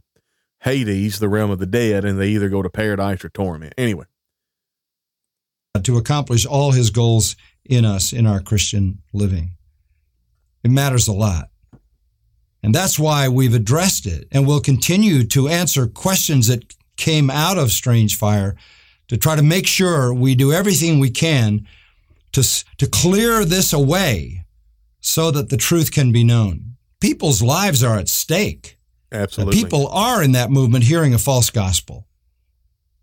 [0.61, 3.73] Hades, the realm of the dead, and they either go to paradise or torment.
[3.77, 4.05] Anyway,
[5.83, 9.51] to accomplish all his goals in us in our Christian living.
[10.63, 11.49] It matters a lot.
[12.61, 17.57] And that's why we've addressed it and will continue to answer questions that came out
[17.57, 18.55] of Strange Fire
[19.07, 21.65] to try to make sure we do everything we can
[22.33, 22.43] to,
[22.77, 24.45] to clear this away
[24.99, 26.75] so that the truth can be known.
[26.99, 28.77] People's lives are at stake.
[29.11, 29.61] Absolutely.
[29.61, 32.07] People are in that movement hearing a false gospel.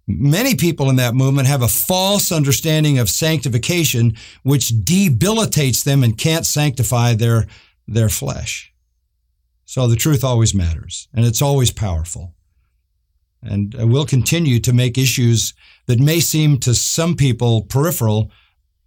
[0.06, 4.14] Many people in that movement have a false understanding of sanctification,
[4.44, 7.46] which debilitates them and can't sanctify their,
[7.88, 8.72] their flesh.
[9.64, 12.34] So the truth always matters and it's always powerful.
[13.42, 15.54] And uh, we'll continue to make issues
[15.86, 18.30] that may seem to some people peripheral,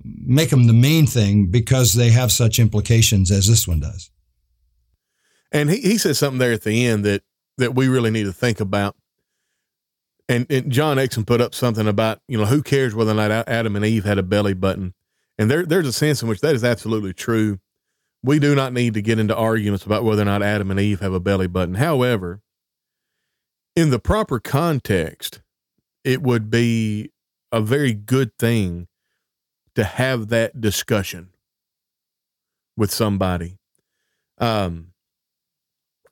[0.03, 4.11] make them the main thing because they have such implications as this one does.
[5.51, 7.23] And he, he said something there at the end that,
[7.57, 8.95] that we really need to think about
[10.29, 13.31] and, and John Exum put up something about, you know, who cares whether or not
[13.31, 14.93] Adam and Eve had a belly button?
[15.39, 17.59] And there, there's a sense in which that is absolutely true.
[18.21, 20.99] We do not need to get into arguments about whether or not Adam and Eve
[20.99, 21.75] have a belly button.
[21.75, 22.41] However,
[23.75, 25.41] in the proper context,
[26.03, 27.11] it would be
[27.51, 28.87] a very good thing
[29.79, 31.29] to have that discussion
[32.75, 33.57] with somebody.
[34.37, 34.91] Um,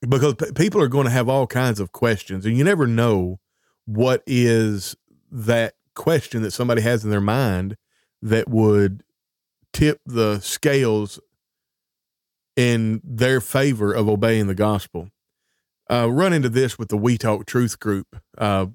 [0.08, 3.42] because p- people are going to have all kinds of questions, and you never know
[3.86, 4.96] what is
[5.30, 7.76] that question that somebody has in their mind
[8.22, 9.04] that would
[9.74, 11.20] tip the scales
[12.56, 15.10] in their favor of obeying the gospel.
[15.92, 18.68] Uh, run into this with the We Talk Truth group uh,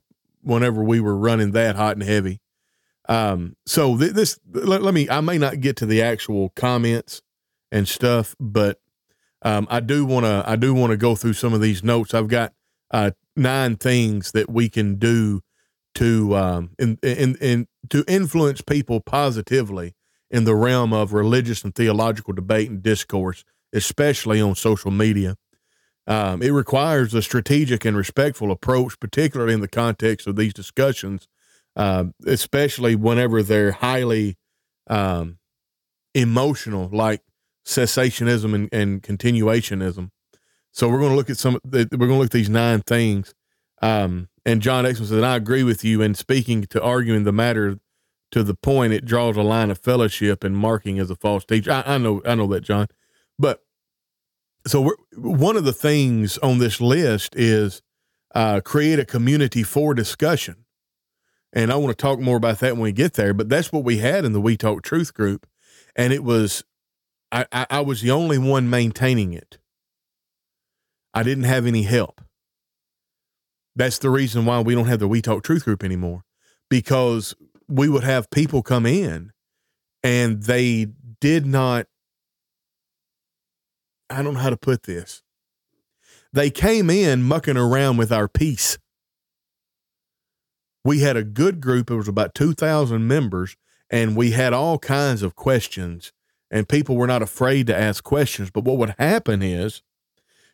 [0.43, 2.42] whenever we were running that hot and heavy.
[3.13, 7.21] Um, so th- this, let, let, me, I may not get to the actual comments
[7.71, 8.81] and stuff, but
[9.43, 12.15] um, I do want to, I do want to go through some of these notes.
[12.15, 12.55] I've got
[12.91, 15.43] uh, nine things that we can do
[15.97, 19.95] to um, in, in, in to influence people positively
[20.31, 23.45] in the realm of religious and theological debate and discourse,
[23.75, 25.37] especially on social media.
[26.07, 31.29] Um, it requires a strategic and respectful approach, particularly in the context of these discussions,
[31.77, 34.37] uh, especially whenever they're highly
[34.89, 35.39] um,
[36.15, 37.23] emotional, like
[37.67, 40.11] cessationism and, and continuationism.
[40.73, 41.59] So we're going to look at some.
[41.65, 43.35] We're going to look at these nine things.
[43.81, 47.79] Um, and John Exum said, "I agree with you." in speaking to arguing the matter
[48.33, 51.71] to the point, it draws a line of fellowship and marking as a false teacher.
[51.71, 52.87] I, I know, I know that, John.
[53.39, 53.63] But
[54.67, 57.83] so one of the things on this list is
[58.35, 60.65] uh, create a community for discussion.
[61.53, 63.35] And I want to talk more about that when we get there.
[63.35, 65.47] But that's what we had in the We Talk Truth group,
[65.95, 66.65] and it was
[67.33, 69.59] I, I, I was the only one maintaining it.
[71.15, 72.21] I didn't have any help.
[73.75, 76.25] That's the reason why we don't have the We Talk Truth group anymore
[76.69, 77.35] because
[77.69, 79.33] we would have people come in
[80.03, 80.89] and they
[81.21, 81.87] did not,
[84.11, 85.23] I don't know how to put this.
[86.35, 88.79] They came in mucking around with our peace.
[90.85, 91.91] We had a good group.
[91.91, 93.57] It was about 2,000 members,
[93.91, 96.13] and we had all kinds of questions,
[96.51, 98.51] and people were not afraid to ask questions.
[98.51, 99.83] But what would happen is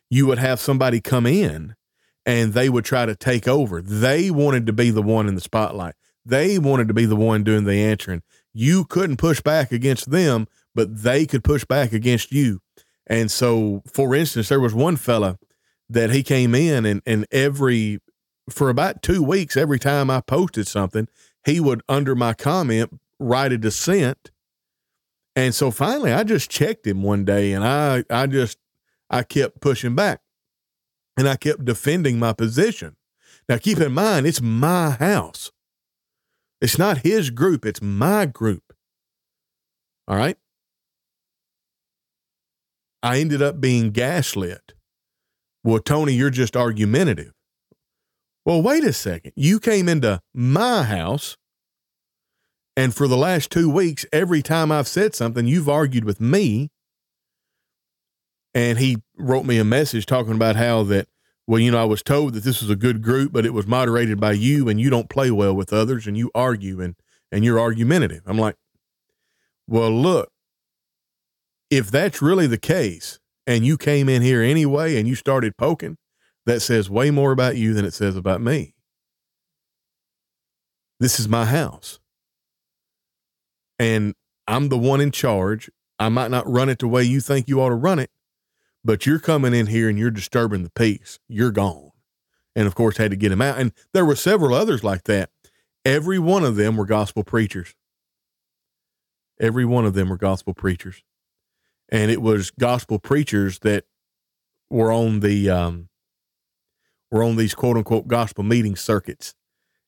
[0.09, 1.75] you would have somebody come in
[2.25, 3.81] and they would try to take over.
[3.81, 5.95] They wanted to be the one in the spotlight.
[6.25, 8.21] They wanted to be the one doing the answering.
[8.53, 12.59] You couldn't push back against them, but they could push back against you.
[13.07, 15.39] And so, for instance, there was one fella
[15.89, 17.99] that he came in and, and every,
[18.49, 21.07] for about two weeks, every time I posted something,
[21.45, 24.31] he would, under my comment, write a dissent.
[25.35, 28.57] And so finally, I just checked him one day and I, I just
[29.09, 30.21] I kept pushing back.
[31.17, 32.95] And I kept defending my position.
[33.49, 35.51] Now, keep in mind, it's my house.
[36.61, 38.73] It's not his group, it's my group.
[40.07, 40.37] All right.
[43.01, 44.73] I ended up being gaslit.
[45.63, 47.33] Well, Tony, you're just argumentative.
[48.45, 49.33] Well, wait a second.
[49.35, 51.37] You came into my house,
[52.75, 56.69] and for the last two weeks, every time I've said something, you've argued with me.
[58.55, 61.07] And he wrote me a message talking about how that,
[61.45, 63.67] well, you know, I was told that this was a good group, but it was
[63.67, 66.95] moderated by you, and you don't play well with others, and you argue and
[67.31, 68.23] and you're argumentative.
[68.25, 68.55] I'm like,
[69.67, 70.31] well, look,
[71.69, 75.97] if that's really the case, and you came in here anyway and you started poking,
[76.49, 78.73] that says way more about you than it says about me.
[80.99, 81.99] This is my house.
[83.77, 84.13] And
[84.47, 85.69] I'm the one in charge.
[85.97, 88.09] I might not run it the way you think you ought to run it,
[88.83, 91.19] but you're coming in here and you're disturbing the peace.
[91.27, 91.91] You're gone.
[92.55, 93.59] And of course, had to get him out.
[93.59, 95.29] And there were several others like that.
[95.85, 97.75] Every one of them were gospel preachers.
[99.39, 101.03] Every one of them were gospel preachers.
[101.89, 103.85] And it was gospel preachers that
[104.69, 105.88] were on the um,
[107.11, 109.33] were on these quote unquote gospel meeting circuits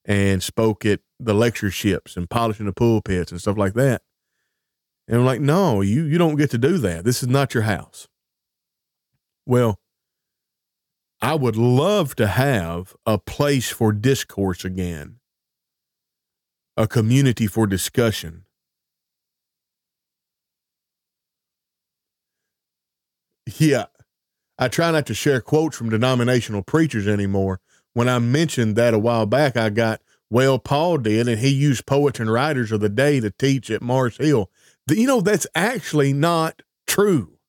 [0.05, 4.01] and spoke at the lectureships and polishing the pulpits and stuff like that.
[5.07, 7.05] And I'm like, no, you you don't get to do that.
[7.05, 8.07] This is not your house.
[9.45, 9.79] Well,
[11.21, 15.19] I would love to have a place for discourse again,
[16.77, 18.45] a community for discussion.
[23.57, 23.85] Yeah,
[24.61, 27.59] I try not to share quotes from denominational preachers anymore.
[27.93, 31.87] When I mentioned that a while back, I got, well, Paul did, and he used
[31.87, 34.51] poets and writers of the day to teach at Mars Hill.
[34.87, 37.39] You know, that's actually not true.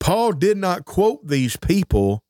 [0.00, 2.24] Paul did not quote these people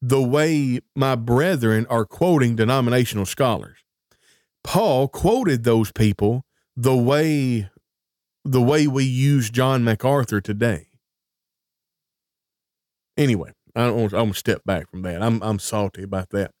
[0.00, 3.78] the way my brethren are quoting denominational scholars.
[4.62, 6.44] Paul quoted those people
[6.76, 7.68] the way
[8.44, 10.89] the way we use John MacArthur today.
[13.20, 15.22] Anyway, I I'm gonna step back from that.
[15.22, 16.52] I'm I'm salty about that.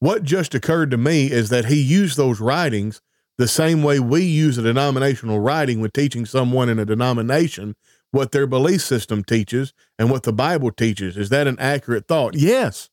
[0.00, 3.00] What just occurred to me is that he used those writings
[3.38, 7.76] the same way we use a denominational writing when teaching someone in a denomination
[8.10, 11.16] what their belief system teaches and what the Bible teaches.
[11.16, 12.34] Is that an accurate thought?
[12.34, 12.90] Yes,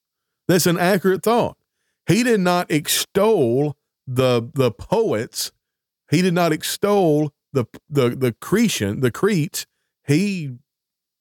[0.47, 1.58] that's an accurate thought.
[2.08, 5.52] He did not extol the the poets.
[6.12, 9.66] He did not extol the the the Cretan, the Cretes.
[10.06, 10.52] He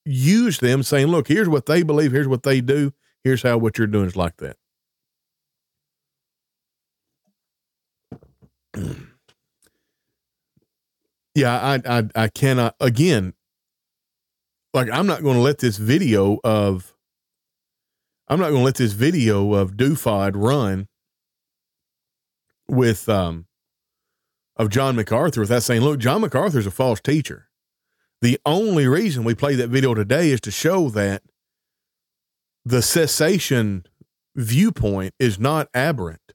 [0.05, 2.93] use them saying, look, here's what they believe, here's what they do,
[3.23, 4.57] here's how what you're doing is like that.
[11.35, 13.33] yeah, I, I I cannot again
[14.73, 16.95] like I'm not going to let this video of
[18.27, 20.87] I'm not going to let this video of Dufod run
[22.67, 23.45] with um
[24.55, 27.49] of John MacArthur without saying, look, John MacArthur's a false teacher.
[28.21, 31.23] The only reason we play that video today is to show that
[32.63, 33.85] the cessation
[34.35, 36.33] viewpoint is not aberrant.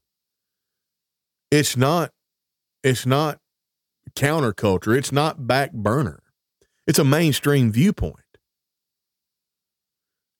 [1.50, 2.10] It's not
[2.82, 3.38] it's not
[4.16, 4.96] counterculture.
[4.96, 6.22] It's not back burner.
[6.86, 8.14] It's a mainstream viewpoint.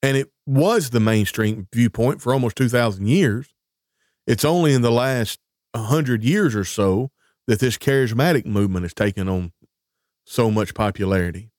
[0.01, 3.53] And it was the mainstream viewpoint for almost 2,000 years.
[4.25, 5.39] It's only in the last
[5.73, 7.11] 100 years or so
[7.47, 9.51] that this charismatic movement has taken on
[10.27, 11.49] so much popularity.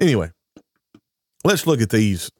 [0.00, 0.30] Anyway,
[1.44, 2.30] let's look at these.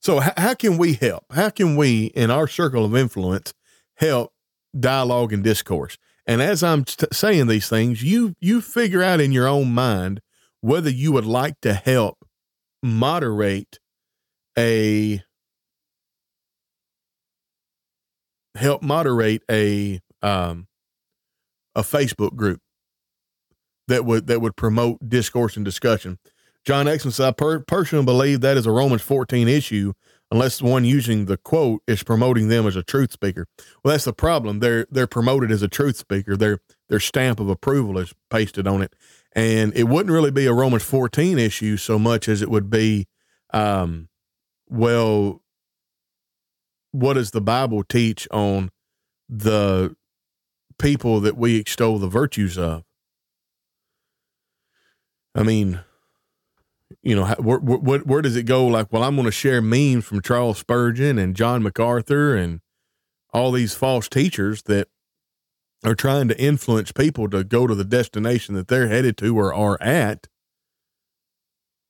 [0.00, 1.24] So, h- how can we help?
[1.32, 3.54] How can we, in our circle of influence,
[3.96, 4.32] help
[4.78, 5.96] dialogue and discourse?
[6.26, 10.20] And as I'm t- saying these things, you you figure out in your own mind
[10.60, 12.18] whether you would like to help
[12.82, 13.78] moderate
[14.58, 15.22] a
[18.54, 20.66] help moderate a um,
[21.74, 22.60] a Facebook group
[23.88, 26.18] that would that would promote discourse and discussion.
[26.64, 29.92] John Exum said, I per- personally believe that is a Romans 14 issue
[30.30, 33.46] unless the one using the quote is promoting them as a truth speaker.
[33.82, 34.60] Well, that's the problem.
[34.60, 36.36] They're they're promoted as a truth speaker.
[36.36, 36.58] Their
[36.88, 38.94] their stamp of approval is pasted on it,
[39.32, 43.06] and it wouldn't really be a Romans 14 issue so much as it would be,
[43.52, 44.08] um,
[44.68, 45.42] well,
[46.92, 48.70] what does the Bible teach on
[49.28, 49.94] the
[50.78, 52.84] people that we extol the virtues of?
[55.34, 55.80] I mean,
[57.02, 58.66] you know, where, where, does it go?
[58.66, 62.60] Like, well, I'm going to share memes from Charles Spurgeon and John MacArthur and
[63.32, 64.88] all these false teachers that
[65.84, 69.52] are trying to influence people to go to the destination that they're headed to or
[69.52, 70.28] are at.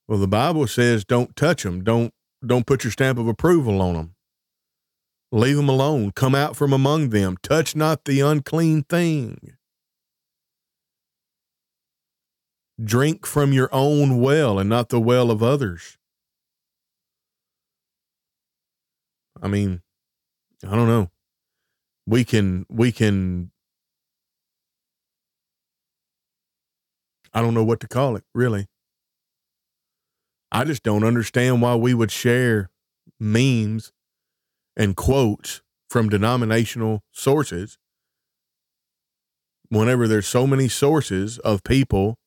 [0.07, 1.83] Well, the Bible says don't touch them.
[1.83, 2.13] Don't
[2.45, 4.15] don't put your stamp of approval on them.
[5.31, 6.11] Leave them alone.
[6.11, 7.37] Come out from among them.
[7.41, 9.55] Touch not the unclean thing.
[12.83, 15.97] Drink from your own well and not the well of others.
[19.41, 19.81] I mean,
[20.67, 21.09] I don't know.
[22.05, 23.51] We can, we can,
[27.33, 28.67] I don't know what to call it, really.
[30.51, 32.69] I just don't understand why we would share
[33.19, 33.91] memes
[34.75, 37.77] and quotes from denominational sources
[39.69, 42.17] whenever there's so many sources of people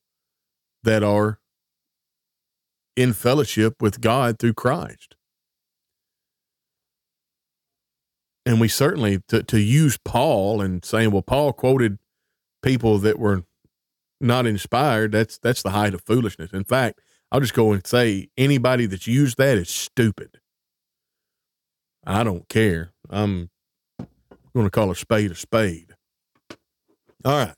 [0.83, 1.39] that are
[2.95, 5.15] in fellowship with God through Christ.
[8.45, 11.99] And we certainly to, to use Paul and saying, well, Paul quoted
[12.63, 13.43] people that were
[14.19, 16.51] not inspired, that's that's the height of foolishness.
[16.51, 16.99] In fact,
[17.31, 20.39] I'll just go and say anybody that's used that is stupid.
[22.05, 22.91] I don't care.
[23.09, 23.49] I'm
[24.53, 25.93] going to call a spade a spade.
[27.23, 27.55] All right.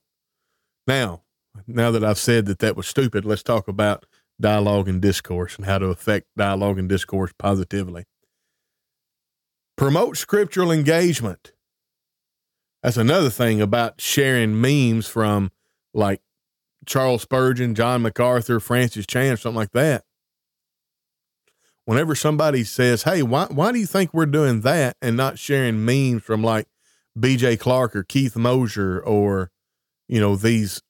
[0.88, 1.22] Now,
[1.68, 4.06] now that I've said that that was stupid, let's talk about
[4.40, 8.06] dialogue and discourse and how to affect dialogue and discourse positively.
[9.78, 11.54] Promote scriptural engagement.
[12.84, 15.52] That's another thing about sharing memes from
[15.94, 16.22] like
[16.86, 20.04] Charles Spurgeon, John MacArthur, Francis Chan, something like that
[21.86, 25.84] whenever somebody says, "Hey, why why do you think we're doing that and not sharing
[25.84, 26.68] memes from like
[27.20, 27.58] B.J.
[27.58, 29.52] Clarke or Keith Mosher or
[30.08, 30.82] you know these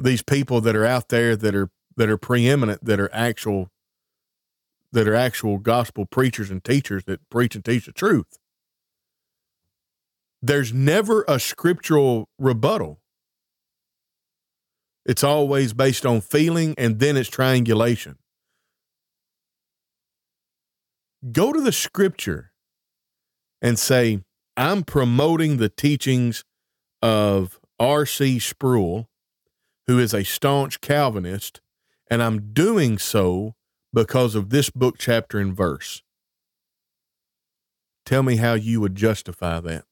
[0.00, 3.68] these people that are out there that are that are preeminent that are actual
[4.92, 8.38] that are actual gospel preachers and teachers that preach and teach the truth."
[10.42, 13.00] There's never a scriptural rebuttal.
[15.04, 18.18] It's always based on feeling and then it's triangulation
[21.32, 22.52] go to the scripture
[23.60, 24.22] and say,
[24.56, 26.44] I'm promoting the teachings
[27.02, 28.38] of R.C.
[28.38, 29.08] Sproul,
[29.90, 31.60] who is a staunch Calvinist,
[32.08, 33.56] and I'm doing so
[33.92, 36.04] because of this book, chapter, and verse.
[38.06, 39.84] Tell me how you would justify that.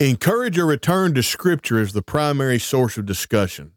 [0.00, 3.74] Encourage a return to Scripture as the primary source of discussion.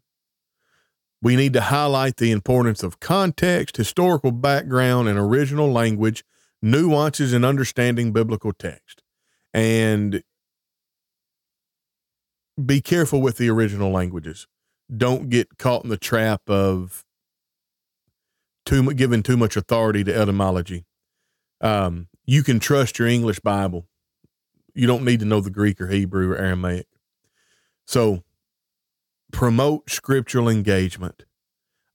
[1.22, 6.24] We need to highlight the importance of context, historical background, and original language,
[6.60, 9.04] nuances in understanding biblical text.
[9.54, 10.24] And
[12.64, 14.46] be careful with the original languages.
[14.94, 17.04] Don't get caught in the trap of
[18.64, 20.84] too giving too much authority to etymology.
[21.60, 23.86] Um, you can trust your English Bible.
[24.74, 26.86] You don't need to know the Greek or Hebrew or Aramaic.
[27.86, 28.22] So
[29.32, 31.24] promote scriptural engagement.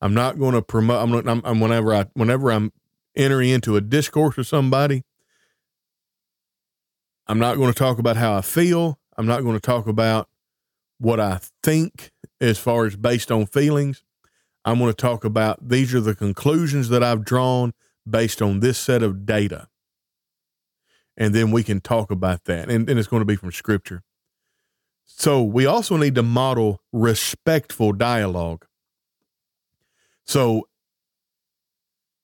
[0.01, 1.01] I'm not going to promote.
[1.01, 2.73] I'm, I'm, I'm whenever I whenever I'm
[3.15, 5.03] entering into a discourse with somebody.
[7.25, 8.99] I'm not going to talk about how I feel.
[9.17, 10.27] I'm not going to talk about
[10.99, 14.03] what I think as far as based on feelings.
[14.65, 17.73] I'm going to talk about these are the conclusions that I've drawn
[18.09, 19.67] based on this set of data.
[21.17, 22.69] And then we can talk about that.
[22.69, 24.03] And, and it's going to be from scripture.
[25.05, 28.65] So we also need to model respectful dialogue.
[30.25, 30.67] So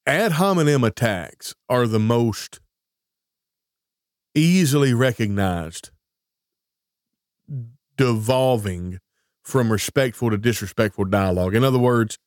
[0.08, 2.60] ad hominem attacks are the most
[4.34, 5.92] easily recognized
[8.00, 8.98] devolving
[9.44, 11.54] from respectful to disrespectful dialogue.
[11.54, 12.18] In other words,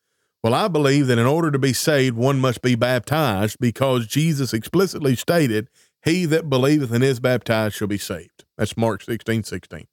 [0.43, 4.53] well, I believe that in order to be saved, one must be baptized because Jesus
[4.53, 5.71] explicitly stated,
[6.05, 8.45] He that believeth and is baptized shall be saved.
[8.59, 9.87] That's Mark 16, 16.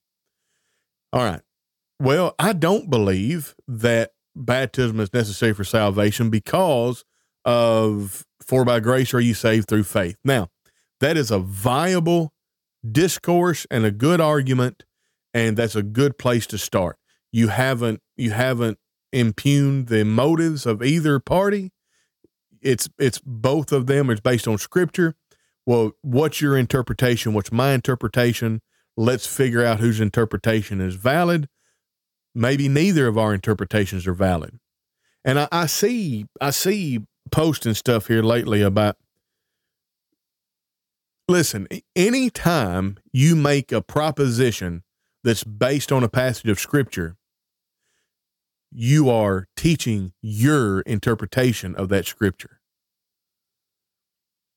[1.14, 1.42] All right.
[1.98, 7.06] Well, I don't believe that baptism is necessary for salvation because
[7.46, 10.18] of for by grace are you saved through faith.
[10.26, 10.50] Now,
[11.00, 12.34] that is a viable
[12.90, 14.84] discourse and a good argument,
[15.34, 16.98] and that's a good place to start.
[17.32, 18.78] You haven't you haven't
[19.12, 21.72] impugned the motives of either party.
[22.62, 24.10] It's it's both of them.
[24.10, 25.16] It's based on scripture.
[25.66, 27.34] Well, what's your interpretation?
[27.34, 28.62] What's my interpretation?
[29.00, 31.48] let's figure out whose interpretation is valid.
[32.36, 34.60] Maybe neither of our interpretations are valid.
[35.24, 37.00] And I, I see I see
[37.32, 38.98] posting stuff here lately about
[41.28, 44.84] listen, anytime you make a proposition
[45.24, 47.16] that's based on a passage of scripture,
[48.72, 52.60] you are teaching your interpretation of that scripture.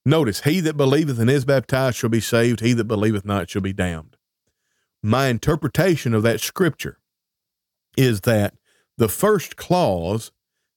[0.04, 3.62] Notice, he that believeth and is baptized shall be saved, he that believeth not shall
[3.62, 4.16] be damned
[5.02, 6.98] my interpretation of that scripture
[7.96, 8.54] is that
[8.96, 10.30] the first clause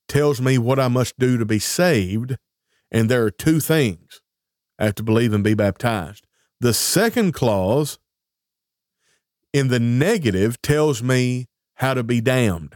[0.08, 2.38] tells me what I must do to be saved,
[2.92, 4.22] And there are two things
[4.80, 6.26] I have to believe and be baptized.
[6.62, 8.00] The second clause
[9.56, 11.46] in the negative tells me
[11.76, 12.76] how to be damned.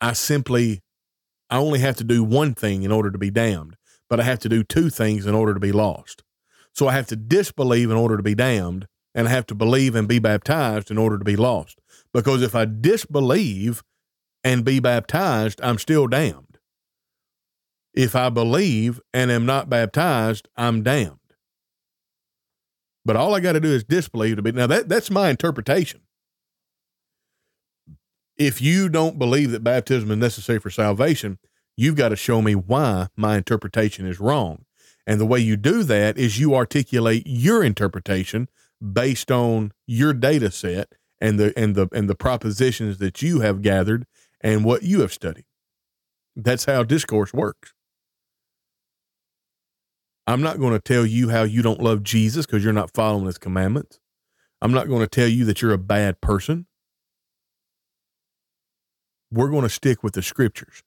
[0.00, 0.80] I simply,
[1.50, 3.76] I only have to do one thing in order to be damned,
[4.08, 6.22] but I have to do two things in order to be lost.
[6.72, 9.94] So I have to disbelieve in order to be damned, and I have to believe
[9.94, 11.78] and be baptized in order to be lost.
[12.14, 13.82] Because if I disbelieve
[14.42, 16.56] and be baptized, I'm still damned.
[17.92, 21.18] If I believe and am not baptized, I'm damned.
[23.04, 24.52] But all I got to do is disbelieve to be.
[24.52, 26.00] Now that that's my interpretation.
[28.36, 31.38] If you don't believe that baptism is necessary for salvation,
[31.76, 34.64] you've got to show me why my interpretation is wrong.
[35.06, 38.48] And the way you do that is you articulate your interpretation
[38.92, 43.62] based on your data set and the and the and the propositions that you have
[43.62, 44.06] gathered
[44.40, 45.44] and what you have studied.
[46.34, 47.73] That's how discourse works.
[50.26, 53.26] I'm not going to tell you how you don't love Jesus because you're not following
[53.26, 54.00] his commandments.
[54.62, 56.66] I'm not going to tell you that you're a bad person.
[59.30, 60.82] We're going to stick with the scriptures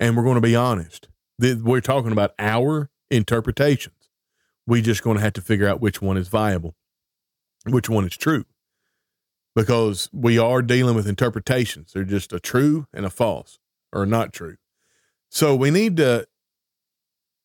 [0.00, 1.08] and we're going to be honest.
[1.38, 3.94] We're talking about our interpretations.
[4.66, 6.74] We're just going to have to figure out which one is viable,
[7.66, 8.44] which one is true,
[9.54, 11.92] because we are dealing with interpretations.
[11.92, 13.58] They're just a true and a false
[13.92, 14.56] or not true.
[15.28, 16.26] So we need to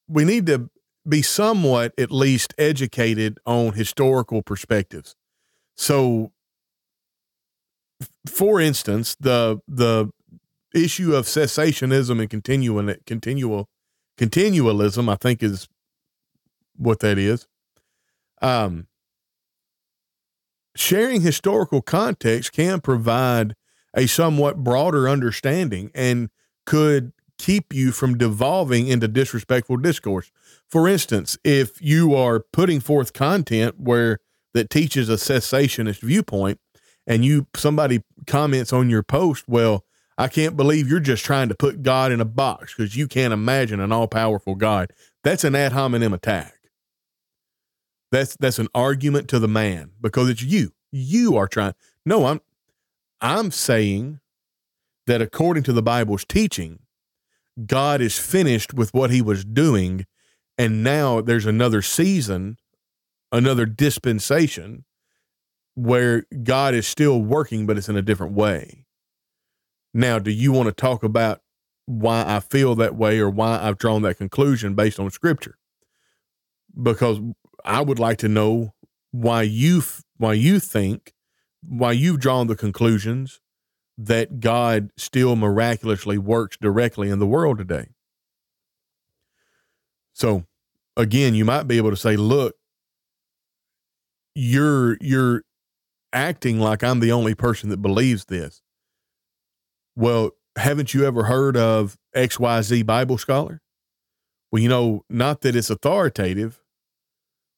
[0.08, 0.70] we need to
[1.08, 5.16] be somewhat at least educated on historical perspectives.
[5.76, 6.32] So
[8.26, 10.12] for instance, the the
[10.74, 13.70] issue of cessationism and continual continual
[14.18, 15.68] continualism, I think is
[16.76, 17.48] what that is.
[18.42, 18.88] Um,
[20.76, 23.56] sharing historical context can provide
[23.96, 26.30] a somewhat broader understanding and
[26.66, 30.32] could keep you from devolving into disrespectful discourse.
[30.70, 34.20] For instance, if you are putting forth content where
[34.54, 36.60] that teaches a cessationist viewpoint
[37.06, 39.86] and you somebody comments on your post, well,
[40.18, 43.34] I can't believe you're just trying to put God in a box because you can't
[43.34, 44.92] imagine an all powerful God.
[45.24, 46.56] That's an ad hominem attack.
[48.12, 50.72] That's that's an argument to the man because it's you.
[50.92, 51.74] You are trying.
[52.06, 52.42] No, I'm
[53.22, 54.20] I'm saying
[55.06, 56.80] that according to the Bible's teaching,
[57.66, 60.06] God is finished with what he was doing
[60.58, 62.58] and now there's another season,
[63.32, 64.86] another dispensation
[65.76, 68.86] where God is still working but it's in a different way.
[69.94, 71.42] Now, do you want to talk about
[71.86, 75.58] why I feel that way or why I've drawn that conclusion based on scripture?
[76.80, 77.20] Because
[77.66, 78.74] I would like to know
[79.12, 79.82] why you
[80.18, 81.14] why you think
[81.68, 83.40] why you've drawn the conclusions
[83.98, 87.90] that God still miraculously works directly in the world today.
[90.14, 90.46] So
[90.96, 92.56] again, you might be able to say, look,
[94.36, 95.44] you're you're
[96.14, 98.62] acting like I'm the only person that believes this.
[99.96, 103.62] Well, haven't you ever heard of XYZ Bible scholar?
[104.52, 106.62] Well, you know, not that it's authoritative,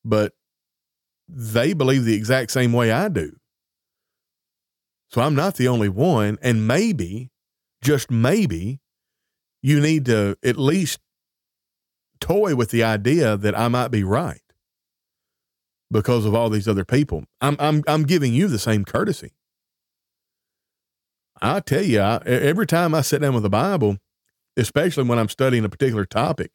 [0.03, 0.33] but
[1.27, 3.38] they believe the exact same way I do.
[5.09, 6.37] So I'm not the only one.
[6.41, 7.31] And maybe,
[7.81, 8.79] just maybe,
[9.61, 10.99] you need to at least
[12.19, 14.41] toy with the idea that I might be right
[15.91, 17.23] because of all these other people.
[17.41, 19.31] I'm, I'm, I'm giving you the same courtesy.
[21.41, 23.97] I tell you, I, every time I sit down with the Bible,
[24.57, 26.51] especially when I'm studying a particular topic,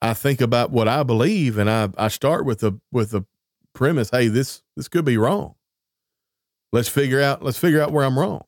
[0.00, 3.22] I think about what I believe, and I I start with the with the
[3.74, 5.54] premise, hey, this this could be wrong.
[6.72, 8.44] Let's figure out let's figure out where I'm wrong.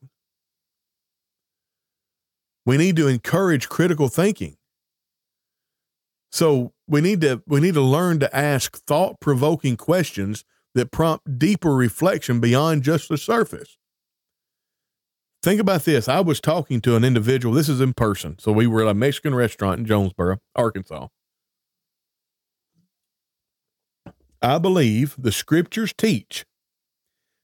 [2.67, 4.57] We need to encourage critical thinking.
[6.31, 10.45] So we need to we need to learn to ask thought-provoking questions
[10.75, 13.77] that prompt deeper reflection beyond just the surface.
[15.43, 16.07] Think about this.
[16.07, 17.55] I was talking to an individual.
[17.55, 18.37] This is in person.
[18.39, 21.09] So we were at a Mexican restaurant in Jonesboro, Arkansas.
[24.43, 26.45] I believe the scriptures teach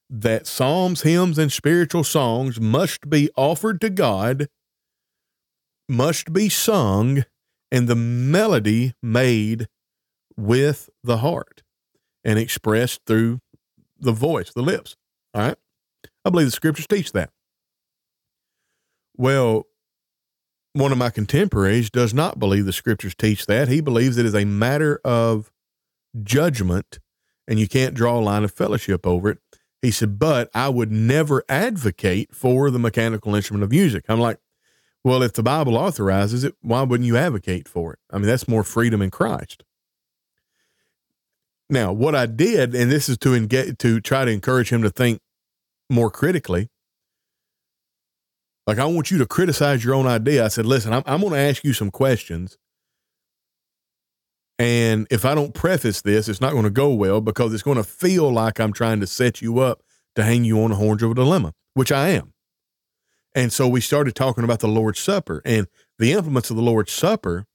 [0.09, 4.47] that psalms, hymns, and spiritual songs must be offered to God,
[5.89, 7.25] must be sung,
[7.71, 9.67] and the melody made
[10.37, 11.63] with the heart
[12.23, 13.39] and expressed through
[13.99, 14.95] the voice, the lips.
[15.33, 15.57] All right.
[16.23, 17.31] I believe the scriptures teach that.
[19.15, 19.65] Well,
[20.73, 23.67] one of my contemporaries does not believe the scriptures teach that.
[23.67, 25.51] He believes it is a matter of
[26.23, 26.99] judgment
[27.47, 29.39] and you can't draw a line of fellowship over it.
[29.81, 34.05] He said, but I would never advocate for the mechanical instrument of music.
[34.09, 34.39] I'm like,
[35.03, 37.99] Well, if the Bible authorizes it, why wouldn't you advocate for it?
[38.11, 39.63] I mean, that's more freedom in Christ.
[41.69, 44.89] Now, what I did, and this is to engage, to try to encourage him to
[44.89, 45.21] think
[45.89, 46.69] more critically.
[48.65, 50.43] Like, I want you to criticize your own idea.
[50.43, 52.57] I said, listen, I'm, I'm going to ask you some questions.
[54.59, 57.77] And if I don't preface this, it's not going to go well because it's going
[57.77, 59.83] to feel like I'm trying to set you up
[60.15, 62.33] to hang you on the horns of a dilemma, which I am.
[63.35, 65.67] And so we started talking about the Lord's Supper and
[65.99, 67.45] the implements of the Lord's Supper.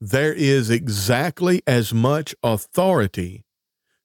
[0.00, 3.44] There is exactly as much authority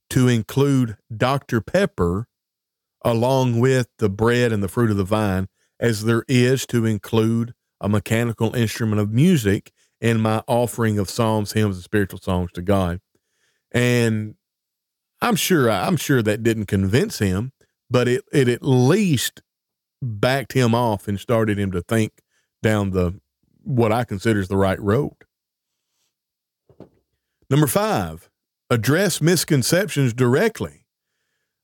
[0.09, 1.61] to include Dr.
[1.61, 2.28] Pepper
[3.03, 5.47] along with the bread and the fruit of the vine
[5.80, 9.71] as there is to include a mechanical instrument of music
[10.02, 13.00] in my offering of psalms, hymns, and spiritual songs to God.
[13.72, 14.36] And
[15.22, 17.52] I'm sure I'm sure that didn't convince him,
[17.89, 19.41] but it, it at least
[20.02, 22.14] backed him off and started him to think
[22.62, 23.20] down the
[23.64, 25.16] what I consider is the right road.
[27.50, 28.30] Number five,
[28.70, 30.86] address misconceptions directly.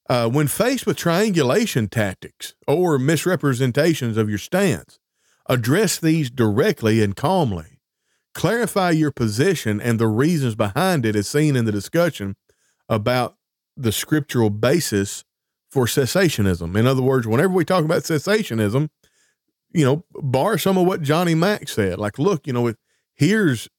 [0.09, 4.99] Uh, when faced with triangulation tactics or misrepresentations of your stance,
[5.47, 7.79] address these directly and calmly.
[8.33, 12.35] Clarify your position and the reasons behind it, as seen in the discussion
[12.87, 13.35] about
[13.75, 15.23] the scriptural basis
[15.69, 16.77] for cessationism.
[16.77, 18.89] In other words, whenever we talk about cessationism,
[19.73, 21.97] you know, bar some of what Johnny Mack said.
[21.97, 22.73] Like, look, you know,
[23.13, 23.69] here's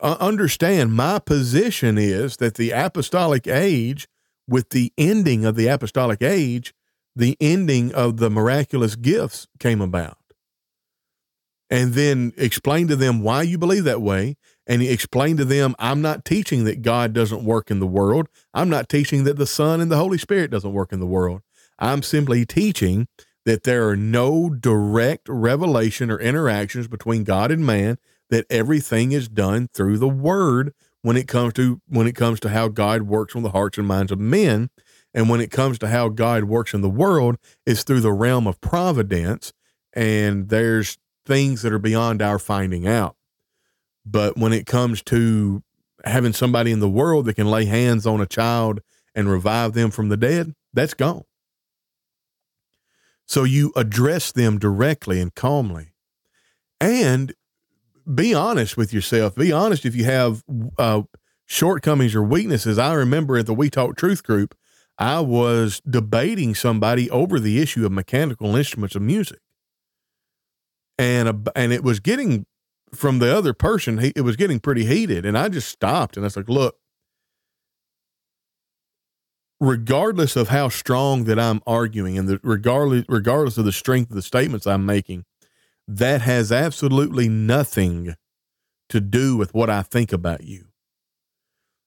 [0.00, 4.06] uh, understand my position is that the apostolic age,
[4.46, 6.72] with the ending of the apostolic age,
[7.16, 10.17] the ending of the miraculous gifts came about.
[11.70, 16.00] And then explain to them why you believe that way and explain to them, I'm
[16.00, 18.28] not teaching that God doesn't work in the world.
[18.54, 21.42] I'm not teaching that the Son and the Holy Spirit doesn't work in the world.
[21.78, 23.08] I'm simply teaching
[23.44, 27.98] that there are no direct revelation or interactions between God and man,
[28.30, 32.50] that everything is done through the word when it comes to when it comes to
[32.50, 34.68] how God works on the hearts and minds of men.
[35.14, 38.46] And when it comes to how God works in the world, it's through the realm
[38.46, 39.54] of providence.
[39.94, 40.98] And there's
[41.28, 43.14] things that are beyond our finding out.
[44.04, 45.62] But when it comes to
[46.04, 48.80] having somebody in the world that can lay hands on a child
[49.14, 51.24] and revive them from the dead, that's gone.
[53.26, 55.92] So you address them directly and calmly.
[56.80, 57.34] And
[58.12, 59.34] be honest with yourself.
[59.34, 60.42] Be honest if you have
[60.78, 61.02] uh,
[61.44, 62.78] shortcomings or weaknesses.
[62.78, 64.56] I remember at the We Talk Truth group,
[64.96, 69.40] I was debating somebody over the issue of mechanical instruments of music.
[70.98, 72.46] And, and it was getting
[72.92, 75.24] from the other person, he, it was getting pretty heated.
[75.24, 76.76] And I just stopped and I was like, look,
[79.60, 84.16] regardless of how strong that I'm arguing and the, regardless, regardless of the strength of
[84.16, 85.24] the statements I'm making,
[85.86, 88.14] that has absolutely nothing
[88.88, 90.66] to do with what I think about you.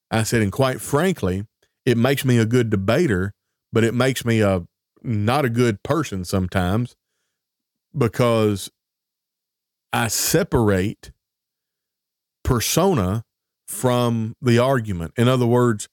[0.10, 1.46] I said, and quite frankly,
[1.86, 3.34] it makes me a good debater,
[3.72, 4.66] but it makes me a
[5.04, 6.96] not a good person sometimes
[7.98, 8.70] because
[9.94, 11.12] I separate
[12.44, 13.24] persona
[13.68, 15.14] from the argument.
[15.18, 15.88] In other words,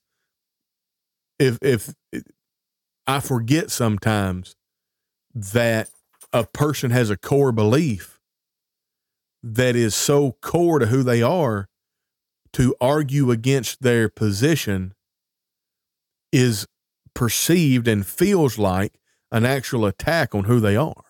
[1.37, 1.93] if if
[3.07, 4.55] I forget sometimes
[5.33, 5.89] that
[6.31, 8.19] a person has a core belief
[9.41, 11.67] that is so core to who they are
[12.53, 14.93] to argue against their position
[16.31, 16.67] is
[17.13, 18.99] perceived and feels like
[19.31, 21.03] an actual attack on who they are.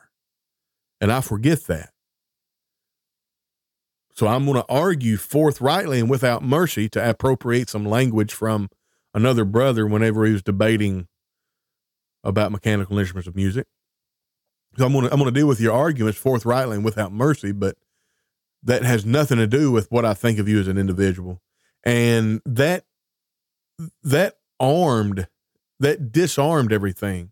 [1.01, 1.91] And I forget that.
[4.19, 8.69] So I'm going to argue forthrightly and without mercy to appropriate some language from
[9.13, 11.07] another brother whenever he was debating
[12.21, 13.65] about mechanical instruments of music.
[14.77, 17.53] So I'm going to I'm going to deal with your arguments forthrightly and without mercy,
[17.53, 17.77] but
[18.61, 21.41] that has nothing to do with what I think of you as an individual.
[21.85, 22.83] And that
[24.03, 25.29] that armed
[25.79, 27.31] that disarmed everything.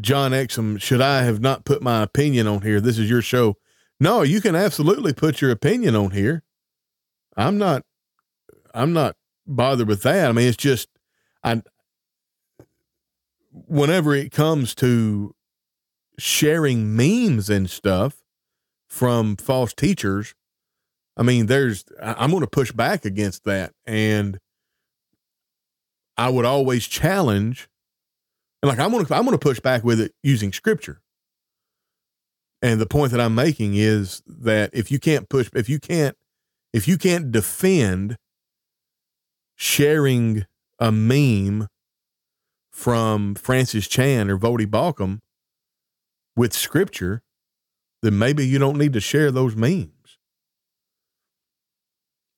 [0.00, 2.80] John Exum, should I have not put my opinion on here?
[2.80, 3.56] This is your show.
[4.00, 6.42] No, you can absolutely put your opinion on here.
[7.36, 7.82] I'm not
[8.74, 10.28] I'm not bothered with that.
[10.28, 10.88] I mean, it's just
[11.42, 11.62] I
[13.52, 15.34] whenever it comes to
[16.18, 18.22] sharing memes and stuff
[18.88, 20.34] from false teachers,
[21.16, 24.38] I mean, there's I'm going to push back against that and
[26.16, 27.68] I would always challenge
[28.62, 31.00] and like I'm going to I'm going to push back with it using scripture.
[32.60, 36.16] And the point that I'm making is that if you can't push, if you can't,
[36.72, 38.16] if you can't defend
[39.54, 40.44] sharing
[40.78, 41.68] a meme
[42.70, 45.20] from Francis Chan or Voddie Baucham,
[46.38, 47.20] with scripture,
[48.00, 50.18] then maybe you don't need to share those memes.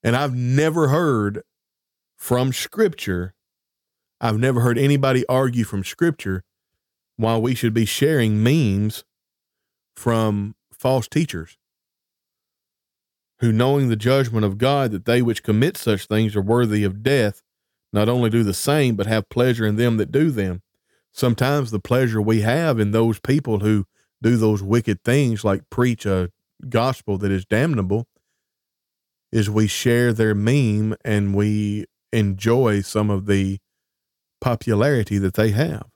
[0.02, 1.42] And I've never heard
[2.16, 3.34] from scripture,
[4.20, 6.42] I've never heard anybody argue from scripture
[7.16, 9.04] why we should be sharing memes
[10.00, 11.58] from false teachers
[13.40, 17.02] who, knowing the judgment of God, that they which commit such things are worthy of
[17.02, 17.42] death,
[17.92, 20.62] not only do the same, but have pleasure in them that do them.
[21.12, 23.84] Sometimes the pleasure we have in those people who
[24.22, 26.30] do those wicked things, like preach a
[26.70, 28.06] gospel that is damnable,
[29.30, 33.58] is we share their meme and we enjoy some of the
[34.40, 35.88] popularity that they have.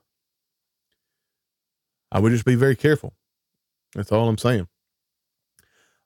[2.11, 3.15] I would just be very careful.
[3.95, 4.67] That's all I'm saying.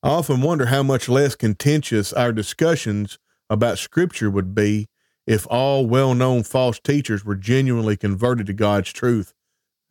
[0.02, 3.20] I often wonder how much less contentious our discussions
[3.50, 4.88] about Scripture would be
[5.28, 9.34] if all well known false teachers were genuinely converted to God's truth.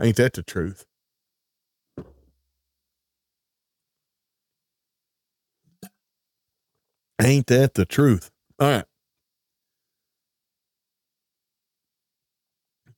[0.01, 0.87] Ain't that the truth?
[7.21, 8.31] Ain't that the truth?
[8.61, 8.85] All right.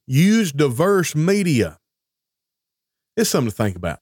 [0.07, 1.79] Use diverse media.
[3.17, 4.01] It's something to think about.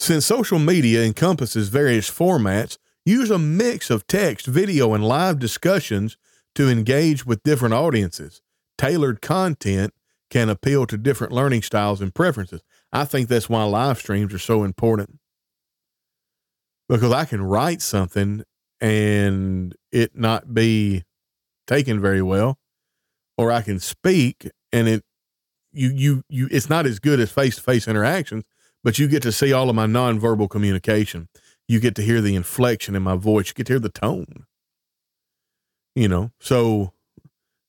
[0.00, 6.16] Since social media encompasses various formats, use a mix of text, video, and live discussions
[6.54, 8.40] to engage with different audiences.
[8.78, 9.92] Tailored content
[10.30, 12.62] can appeal to different learning styles and preferences.
[12.90, 15.18] I think that's why live streams are so important
[16.88, 18.42] because I can write something
[18.80, 21.04] and it not be
[21.66, 22.58] taken very well,
[23.36, 25.04] or I can speak and it
[25.72, 28.44] you you you it's not as good as face to face interactions,
[28.82, 31.28] but you get to see all of my nonverbal communication.
[31.68, 33.48] You get to hear the inflection in my voice.
[33.48, 34.44] You get to hear the tone.
[35.94, 36.92] You know, so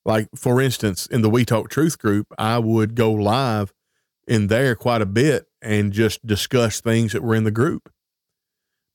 [0.06, 3.74] like for instance, in the We Talk Truth group, I would go live
[4.28, 7.92] in there quite a bit and just discuss things that were in the group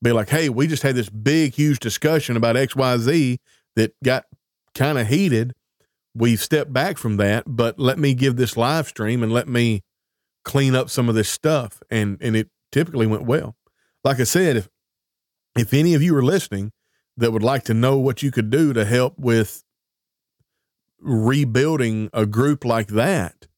[0.03, 3.39] be like, hey, we just had this big, huge discussion about XYZ
[3.77, 4.25] that got
[4.75, 5.55] kind of heated.
[6.14, 9.83] We've stepped back from that, but let me give this live stream and let me
[10.47, 11.83] clean up some of this stuff.
[11.91, 13.57] And and it typically went well.
[14.03, 14.69] Like I said, if
[15.59, 16.73] if any of you are listening
[17.19, 19.65] that would like to know what you could do to help with
[21.01, 23.49] rebuilding a group like that,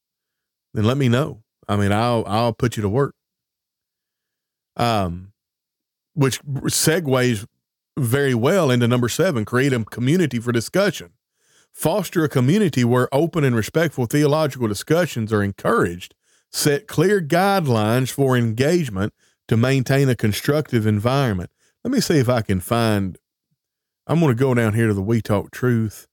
[0.74, 1.42] then let me know.
[1.68, 3.14] I mean, I'll I'll put you to work.
[4.76, 5.32] Um,
[6.14, 7.46] which segues
[7.98, 11.10] very well into number seven create a community for discussion.
[11.72, 16.14] Foster a community where open and respectful theological discussions are encouraged.
[16.52, 19.12] Set clear guidelines for engagement
[19.48, 21.50] to maintain a constructive environment.
[21.84, 23.18] Let me see if I can find.
[24.06, 26.06] I'm going to go down here to the We Talk Truth.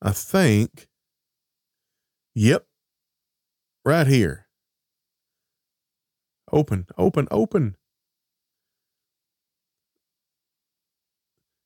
[0.00, 0.86] I think.
[2.34, 2.64] Yep.
[3.84, 4.46] Right here.
[6.52, 7.76] Open, open, open.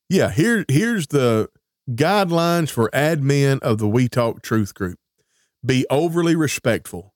[0.09, 1.49] Yeah, here here's the
[1.91, 4.99] guidelines for admin of the We Talk Truth group.
[5.65, 7.15] Be overly respectful.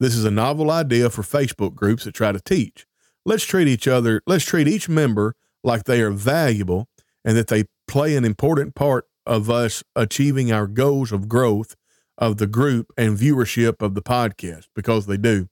[0.00, 2.86] This is a novel idea for Facebook groups that try to teach.
[3.24, 6.88] Let's treat each other, let's treat each member like they are valuable
[7.24, 11.76] and that they play an important part of us achieving our goals of growth
[12.16, 15.48] of the group and viewership of the podcast because they do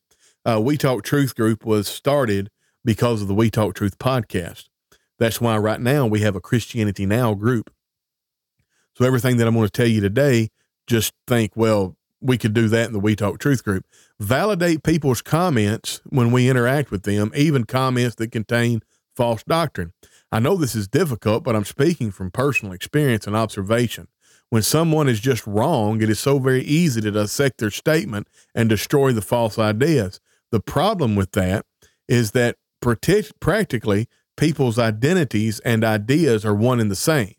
[0.46, 2.50] uh, We Talk Truth group was started
[2.84, 4.68] because of the We Talk Truth podcast.
[5.18, 7.70] That's why right now we have a Christianity Now group.
[8.96, 10.48] So everything that I'm going to tell you today,
[10.86, 13.86] just think, well, we could do that in the We Talk Truth group.
[14.18, 18.82] Validate people's comments when we interact with them, even comments that contain
[19.14, 19.92] false doctrine.
[20.32, 24.08] I know this is difficult, but I'm speaking from personal experience and observation.
[24.50, 28.68] When someone is just wrong, it is so very easy to dissect their statement and
[28.68, 30.20] destroy the false ideas.
[30.52, 31.66] The problem with that
[32.08, 32.56] is that
[33.40, 37.34] practically people's identities and ideas are one and the same.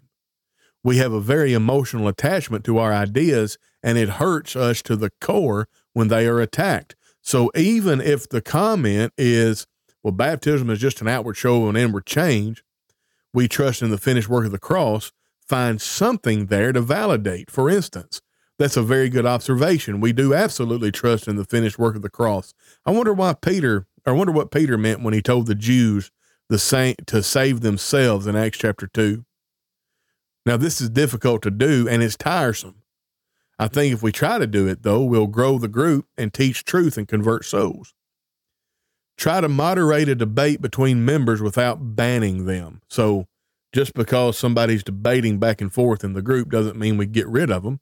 [0.83, 5.11] We have a very emotional attachment to our ideas, and it hurts us to the
[5.21, 6.95] core when they are attacked.
[7.21, 9.67] So even if the comment is,
[10.03, 12.63] well, baptism is just an outward show of an inward change,
[13.33, 17.51] we trust in the finished work of the cross, find something there to validate.
[17.51, 18.21] For instance,
[18.57, 19.99] that's a very good observation.
[19.99, 22.53] We do absolutely trust in the finished work of the cross.
[22.85, 26.11] I wonder why Peter, I wonder what Peter meant when he told the Jews
[26.49, 29.25] the saint to save themselves in Acts chapter 2.
[30.45, 32.81] Now, this is difficult to do and it's tiresome.
[33.59, 36.63] I think if we try to do it, though, we'll grow the group and teach
[36.63, 37.93] truth and convert souls.
[39.17, 42.81] Try to moderate a debate between members without banning them.
[42.89, 43.25] So,
[43.73, 47.51] just because somebody's debating back and forth in the group doesn't mean we get rid
[47.51, 47.79] of them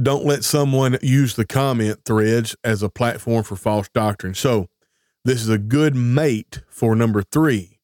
[0.00, 4.34] don't let someone use the comment threads as a platform for false doctrine.
[4.34, 4.68] So,
[5.24, 7.78] this is a good mate for number three.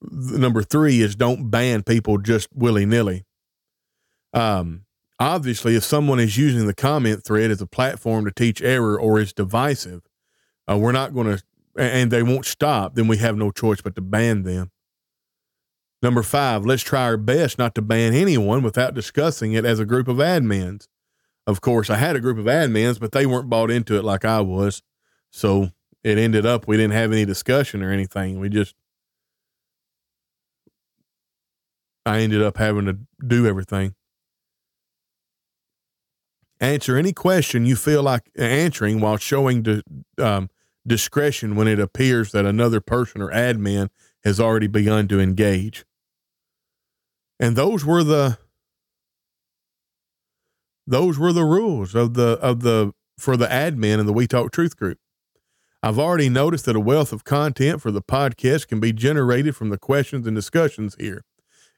[0.00, 3.24] Number three is don't ban people just willy nilly.
[4.32, 4.84] Um,
[5.18, 9.18] obviously, if someone is using the comment thread as a platform to teach error or
[9.18, 10.02] is divisive,
[10.70, 11.42] uh, we're not going to,
[11.76, 14.70] and they won't stop, then we have no choice but to ban them.
[16.02, 19.84] Number five, let's try our best not to ban anyone without discussing it as a
[19.84, 20.86] group of admins.
[21.46, 24.24] Of course, I had a group of admins, but they weren't bought into it like
[24.24, 24.82] I was.
[25.30, 25.70] So
[26.04, 28.38] it ended up we didn't have any discussion or anything.
[28.38, 28.74] We just,
[32.06, 33.94] I ended up having to do everything.
[36.60, 39.82] Answer any question you feel like answering while showing
[40.18, 40.50] um,
[40.86, 43.88] discretion when it appears that another person or admin
[44.24, 45.84] has already begun to engage.
[47.38, 48.38] And those were the
[50.86, 54.50] those were the rules of the of the for the admin in the We Talk
[54.50, 54.98] Truth group.
[55.80, 59.68] I've already noticed that a wealth of content for the podcast can be generated from
[59.68, 61.22] the questions and discussions here.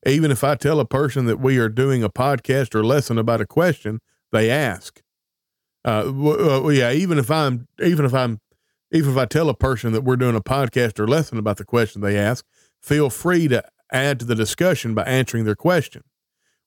[0.06, 3.42] Even if I tell a person that we are doing a podcast or lesson about
[3.42, 4.00] a question,
[4.32, 5.02] they ask.
[5.84, 8.40] Uh, well, yeah, even if I'm even if I'm
[8.92, 11.64] even if I tell a person that we're doing a podcast or lesson about the
[11.64, 12.44] question they ask,
[12.80, 13.62] feel free to
[13.92, 16.02] add to the discussion by answering their question.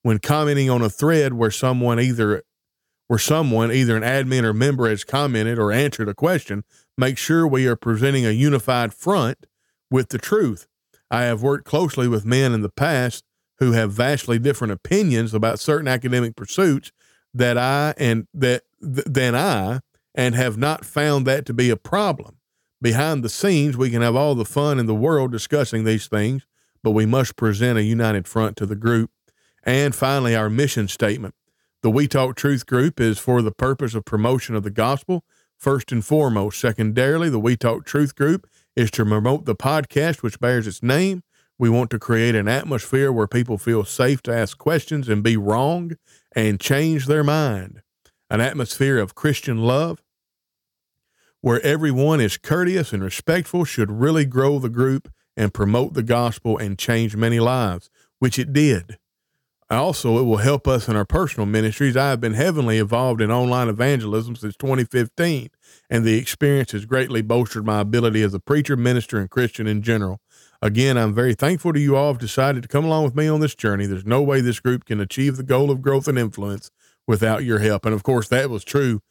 [0.01, 2.43] When commenting on a thread where someone either
[3.07, 6.63] where someone, either an admin or member, has commented or answered a question,
[6.97, 9.45] make sure we are presenting a unified front
[9.91, 10.67] with the truth.
[11.11, 13.23] I have worked closely with men in the past
[13.59, 16.91] who have vastly different opinions about certain academic pursuits
[17.33, 19.81] that I and that th- than I
[20.15, 22.37] and have not found that to be a problem.
[22.81, 26.45] Behind the scenes, we can have all the fun in the world discussing these things,
[26.83, 29.09] but we must present a united front to the group.
[29.63, 31.33] And finally, our mission statement.
[31.81, 35.23] The We Talk Truth group is for the purpose of promotion of the gospel,
[35.57, 36.59] first and foremost.
[36.59, 41.23] Secondarily, the We Talk Truth group is to promote the podcast which bears its name.
[41.57, 45.37] We want to create an atmosphere where people feel safe to ask questions and be
[45.37, 45.93] wrong
[46.35, 47.81] and change their mind.
[48.29, 50.01] An atmosphere of Christian love
[51.43, 56.57] where everyone is courteous and respectful should really grow the group and promote the gospel
[56.57, 57.89] and change many lives,
[58.19, 58.97] which it did.
[59.69, 61.97] Also, it will help us in our personal ministries.
[61.97, 65.49] I have been heavily involved in online evangelism since 2015,
[65.89, 69.81] and the experience has greatly bolstered my ability as a preacher, minister, and Christian in
[69.81, 70.21] general.
[70.63, 73.41] Again, I'm very thankful to you all have decided to come along with me on
[73.41, 73.85] this journey.
[73.85, 76.71] There's no way this group can achieve the goal of growth and influence
[77.05, 77.85] without your help.
[77.85, 79.01] And of course, that was true.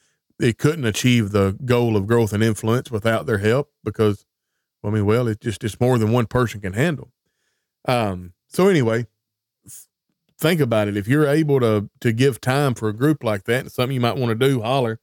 [0.41, 4.25] It couldn't achieve the goal of growth and influence without their help because
[4.83, 7.13] I mean, well, it's just it's more than one person can handle.
[7.87, 9.07] Um, so anyway,
[10.39, 10.97] think about it.
[10.97, 14.01] If you're able to to give time for a group like that, and something you
[14.01, 15.01] might want to do, holler.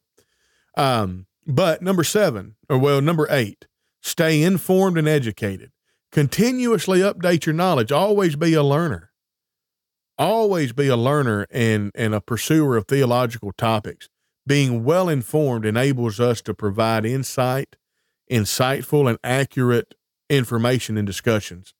[0.76, 3.68] Um, but number seven, or well, number eight,
[4.02, 5.72] stay informed and educated.
[6.12, 7.92] Continuously update your knowledge.
[7.92, 9.12] Always be a learner.
[10.18, 14.10] Always be a learner and and a pursuer of theological topics.
[14.46, 17.76] Being well informed enables us to provide insight
[18.30, 19.96] insightful and accurate
[20.30, 21.74] information in discussions.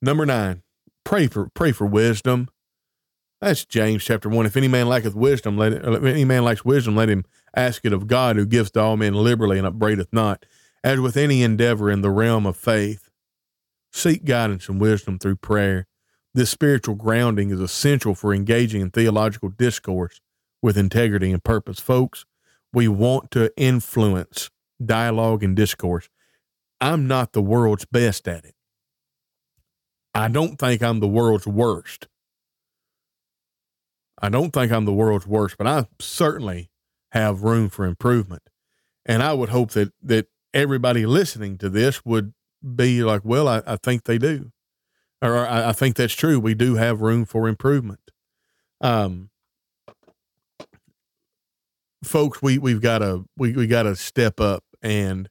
[0.00, 0.62] Number nine,
[1.04, 2.48] pray for pray for wisdom.
[3.40, 4.46] That's James chapter one.
[4.46, 7.24] If any man lacketh wisdom, let it, if any man lacks wisdom, let him
[7.54, 10.46] ask it of God, who gives to all men liberally and upbraideth not.
[10.84, 13.01] As with any endeavor in the realm of faith,
[13.92, 15.86] seek guidance and wisdom through prayer.
[16.34, 20.20] This spiritual grounding is essential for engaging in theological discourse
[20.62, 21.78] with integrity and purpose.
[21.78, 22.24] Folks,
[22.72, 24.50] we want to influence
[24.84, 26.08] dialogue and discourse.
[26.80, 28.54] I'm not the world's best at it.
[30.14, 32.08] I don't think I'm the world's worst.
[34.20, 36.70] I don't think I'm the world's worst, but I certainly
[37.12, 38.42] have room for improvement.
[39.04, 42.32] And I would hope that that everybody listening to this would
[42.62, 44.52] be like, well, I, I think they do.
[45.20, 46.40] Or I, I, think that's true.
[46.40, 48.10] We do have room for improvement.
[48.80, 49.30] Um,
[52.02, 55.28] folks, we, we've got to, we, we got to step up and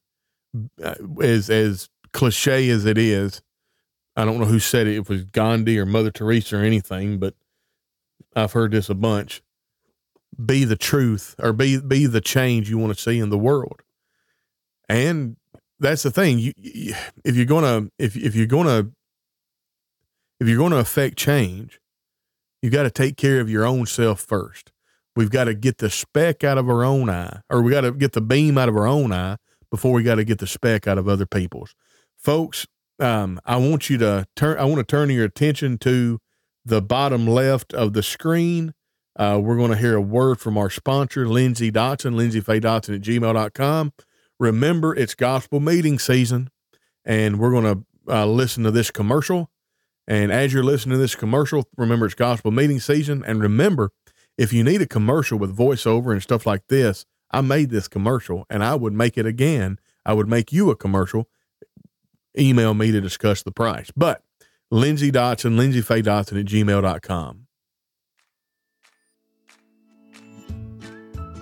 [0.83, 3.41] uh, as as cliche as it is,
[4.15, 4.95] I don't know who said it.
[4.95, 7.35] It was Gandhi or Mother Teresa or anything, but
[8.35, 9.41] I've heard this a bunch.
[10.43, 13.81] Be the truth or be be the change you want to see in the world.
[14.87, 15.37] And
[15.81, 16.39] that's the thing.
[16.39, 16.93] You, you
[17.25, 18.89] if you're gonna if if you're gonna
[20.39, 21.79] if you're gonna affect change,
[22.61, 24.71] you've got to take care of your own self first.
[25.15, 27.91] We've got to get the speck out of our own eye, or we got to
[27.91, 29.37] get the beam out of our own eye
[29.69, 31.75] before we got to get the speck out of other people's.
[32.17, 32.65] Folks,
[32.99, 34.57] um, I want you to turn.
[34.57, 36.19] I want to turn your attention to
[36.63, 38.73] the bottom left of the screen.
[39.17, 43.91] Uh, we're going to hear a word from our sponsor, Lindsay Dotson, lindsayfaydotson at gmail.com.
[44.41, 46.49] Remember, it's gospel meeting season,
[47.05, 49.51] and we're going to uh, listen to this commercial.
[50.07, 53.23] And as you're listening to this commercial, remember it's gospel meeting season.
[53.23, 53.91] And remember,
[54.39, 58.47] if you need a commercial with voiceover and stuff like this, I made this commercial
[58.49, 59.77] and I would make it again.
[60.07, 61.29] I would make you a commercial.
[62.35, 63.91] Email me to discuss the price.
[63.95, 64.23] But
[64.71, 67.40] Lindsay Dotson, Lindsay Faye Dotson at gmail.com.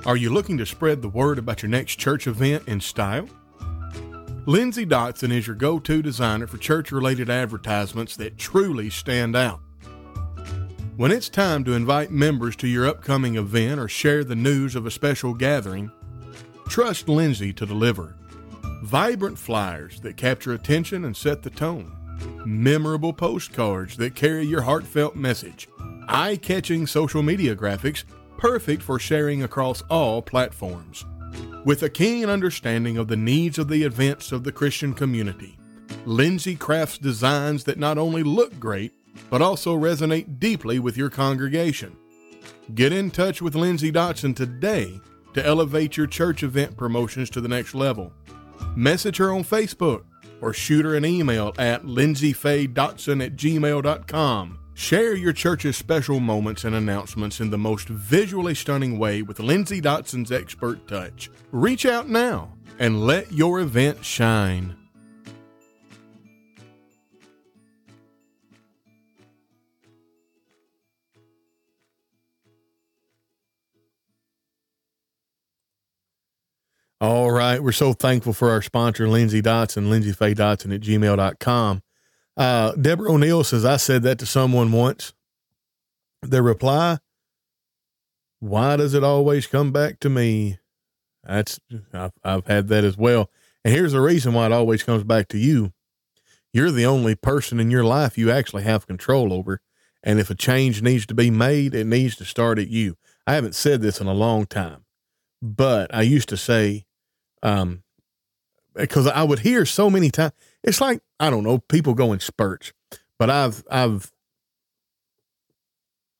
[0.05, 3.27] Are you looking to spread the word about your next church event in style?
[4.45, 9.59] Lindsay Dotson is your go to designer for church related advertisements that truly stand out.
[10.95, 14.85] When it's time to invite members to your upcoming event or share the news of
[14.85, 15.91] a special gathering,
[16.69, 18.15] trust Lindsay to deliver.
[18.83, 21.91] Vibrant flyers that capture attention and set the tone,
[22.45, 25.67] memorable postcards that carry your heartfelt message,
[26.07, 28.05] eye catching social media graphics
[28.39, 31.05] perfect for sharing across all platforms.
[31.65, 35.59] With a keen understanding of the needs of the events of the Christian community,
[36.05, 38.93] Lindsay crafts designs that not only look great,
[39.29, 41.97] but also resonate deeply with your congregation.
[42.73, 45.01] Get in touch with Lindsay Dotson today
[45.33, 48.13] to elevate your church event promotions to the next level.
[48.73, 50.05] Message her on Facebook
[50.41, 54.59] or shoot her an email at lindsayfaydotson at gmail.com.
[54.79, 59.81] Share your church's special moments and announcements in the most visually stunning way with Lindsay
[59.81, 61.29] Dotson's expert touch.
[61.51, 64.77] Reach out now and let your event shine.
[77.01, 77.61] All right.
[77.61, 81.81] We're so thankful for our sponsor, Lindsay Dotson, Lindsay Faye Dotson at gmail.com.
[82.39, 85.13] Uh, Deborah O'Neill says, I said that to someone once.
[86.21, 86.99] The reply,
[88.39, 90.57] why does it always come back to me?
[91.23, 91.59] That's,
[91.93, 93.29] I've, I've had that as well.
[93.65, 95.73] And here's the reason why it always comes back to you.
[96.53, 99.59] You're the only person in your life you actually have control over.
[100.01, 102.95] And if a change needs to be made, it needs to start at you.
[103.27, 104.85] I haven't said this in a long time,
[105.41, 106.85] but I used to say,
[107.43, 107.83] um,
[108.73, 110.31] because I would hear so many times.
[110.63, 112.73] It's like I don't know, people go in spurts,
[113.17, 114.11] but I've I've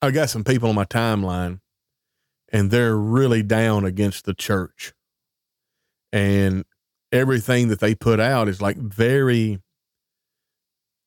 [0.01, 1.59] I got some people on my timeline,
[2.51, 4.93] and they're really down against the church,
[6.13, 6.63] and
[7.11, 9.59] everything that they put out is like very.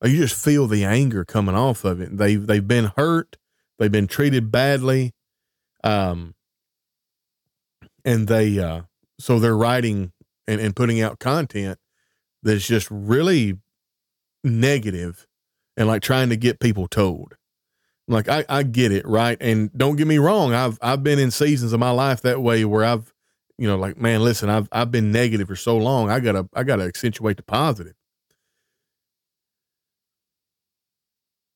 [0.05, 2.17] You just feel the anger coming off of it.
[2.17, 3.37] They they've been hurt,
[3.79, 5.13] they've been treated badly,
[5.85, 6.35] um,
[8.05, 8.83] and they uh,
[9.21, 10.13] so they're writing
[10.49, 11.79] and, and putting out content
[12.43, 13.59] that's just really
[14.45, 15.27] negative
[15.77, 17.35] and like trying to get people told.
[18.09, 19.39] Like I, I get it, right?
[19.41, 22.65] And don't get me wrong, I've I've been in seasons of my life that way
[22.65, 23.13] where I've,
[23.59, 26.11] you know, like, man, listen, I've I've been negative for so long.
[26.11, 27.95] I gotta I gotta accentuate the positive.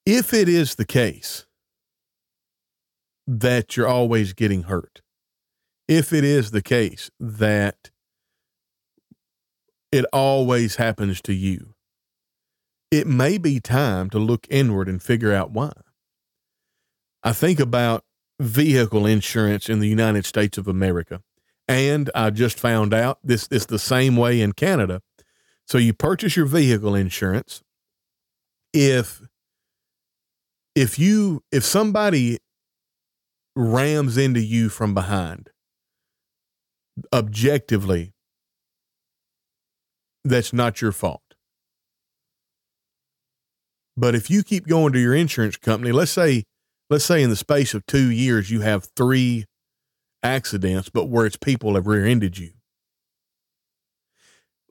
[0.07, 1.47] If it is the case
[3.27, 5.03] that you're always getting hurt,
[5.89, 7.91] if it is the case that
[9.93, 11.75] it always happens to you,
[12.91, 15.73] it may be time to look inward and figure out why.
[17.23, 18.05] I think about
[18.41, 21.23] vehicle insurance in the United States of America.
[21.69, 25.03] And I just found out this is the same way in Canada.
[25.67, 27.63] So you purchase your vehicle insurance.
[28.73, 29.23] If
[30.75, 32.39] if you if somebody
[33.57, 35.51] rams into you from behind,
[37.13, 38.13] objectively,
[40.29, 41.23] that's not your fault.
[43.97, 46.45] But if you keep going to your insurance company, let's say,
[46.91, 49.47] let's say in the space of two years, you have three
[50.23, 52.51] accidents, but where it's people have rear ended you.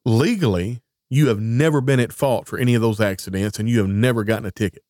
[0.06, 3.88] Legally, you have never been at fault for any of those accidents and you have
[3.88, 4.84] never gotten a ticket.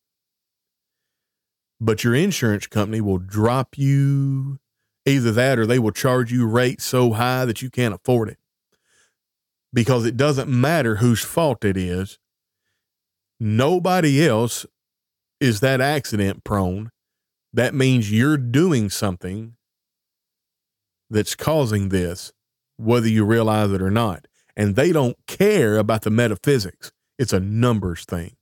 [1.80, 4.58] But your insurance company will drop you
[5.06, 8.38] either that or they will charge you rates so high that you can't afford it
[9.76, 12.18] because it doesn't matter whose fault it is.
[13.38, 14.64] Nobody else
[15.38, 16.88] is that accident prone.
[17.52, 19.52] That means you're doing something
[21.10, 22.32] that's causing this,
[22.78, 24.26] whether you realize it or not.
[24.56, 26.90] And they don't care about the metaphysics.
[27.18, 28.36] It's a numbers thing.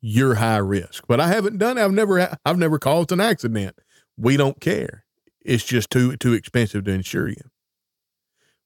[0.00, 1.06] You're high risk.
[1.08, 3.74] But I haven't done I've never I've never caused an accident.
[4.16, 5.04] We don't care.
[5.44, 7.51] It's just too too expensive to insure you.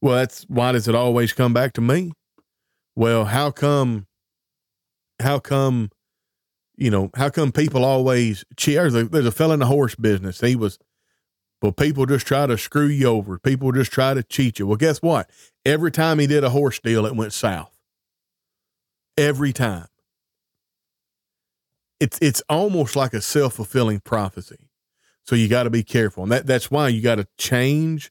[0.03, 2.13] Well, that's why does it always come back to me?
[2.97, 4.07] Well, how come?
[5.21, 5.91] How come?
[6.77, 8.91] You know, how come people always cheer?
[8.91, 10.41] There's a, there's a fella in the horse business.
[10.41, 10.79] He was
[11.63, 13.41] But people just try to screw you over.
[13.41, 14.69] People just try to cheat you.
[14.69, 15.31] Well, guess what?
[15.67, 17.73] Every time he did a horse deal, it went south.
[19.19, 19.87] Every time.
[22.01, 24.71] It's it's almost like a self fulfilling prophecy.
[25.25, 28.11] So you got to be careful, and that that's why you got to change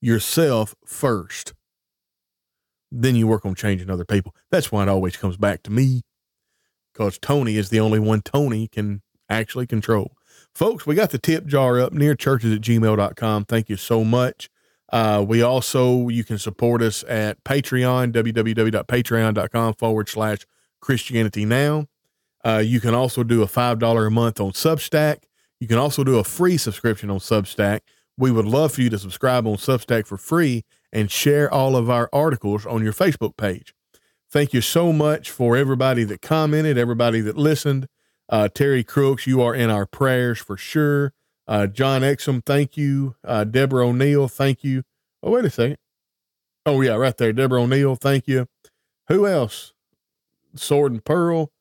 [0.00, 1.54] yourself first.
[2.90, 4.34] Then you work on changing other people.
[4.50, 6.02] That's why it always comes back to me,
[6.92, 10.16] because Tony is the only one Tony can actually control.
[10.54, 13.44] Folks, we got the tip jar up near churches at gmail.com.
[13.44, 14.50] Thank you so much.
[14.92, 20.38] Uh, we also, you can support us at Patreon, www.patreon.com forward slash
[20.80, 21.86] Christianity Now.
[22.44, 25.18] Uh, you can also do a $5 a month on Substack.
[25.60, 27.80] You can also do a free subscription on Substack.
[28.20, 31.88] We would love for you to subscribe on Substack for free and share all of
[31.88, 33.74] our articles on your Facebook page.
[34.30, 37.88] Thank you so much for everybody that commented, everybody that listened.
[38.28, 41.14] Uh, Terry Crooks, you are in our prayers for sure.
[41.48, 43.16] Uh, John Exum, thank you.
[43.24, 44.82] Uh, Deborah O'Neill, thank you.
[45.22, 45.78] Oh, wait a second.
[46.66, 47.32] Oh, yeah, right there.
[47.32, 48.46] Deborah O'Neill, thank you.
[49.08, 49.72] Who else?
[50.54, 51.52] Sword and Pearl,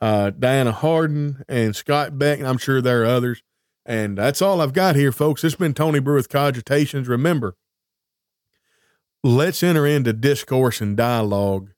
[0.00, 2.38] uh, Diana Harden, and Scott Beck.
[2.38, 3.42] And I'm sure there are others.
[3.84, 5.42] And that's all I've got here, folks.
[5.44, 7.08] It's been Tony Brew with Cogitations.
[7.08, 7.56] Remember,
[9.24, 11.70] let's enter into discourse and dialogue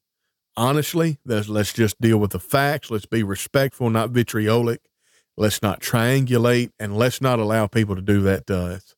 [0.57, 1.19] honestly.
[1.25, 2.91] Let's just deal with the facts.
[2.91, 4.81] Let's be respectful, not vitriolic.
[5.37, 8.95] Let's not triangulate, and let's not allow people to do that to us.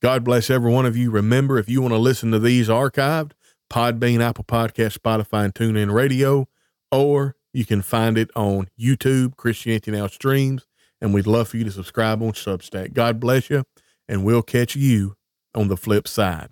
[0.00, 1.10] God bless every one of you.
[1.10, 3.32] Remember, if you want to listen to these archived,
[3.70, 6.48] Podbean, Apple Podcast, Spotify, and TuneIn Radio,
[6.90, 10.66] or you can find it on YouTube, Christianity Now Streams,
[11.00, 12.92] and we'd love for you to subscribe on Substack.
[12.92, 13.64] God bless you,
[14.08, 15.14] and we'll catch you
[15.54, 16.50] on the flip side.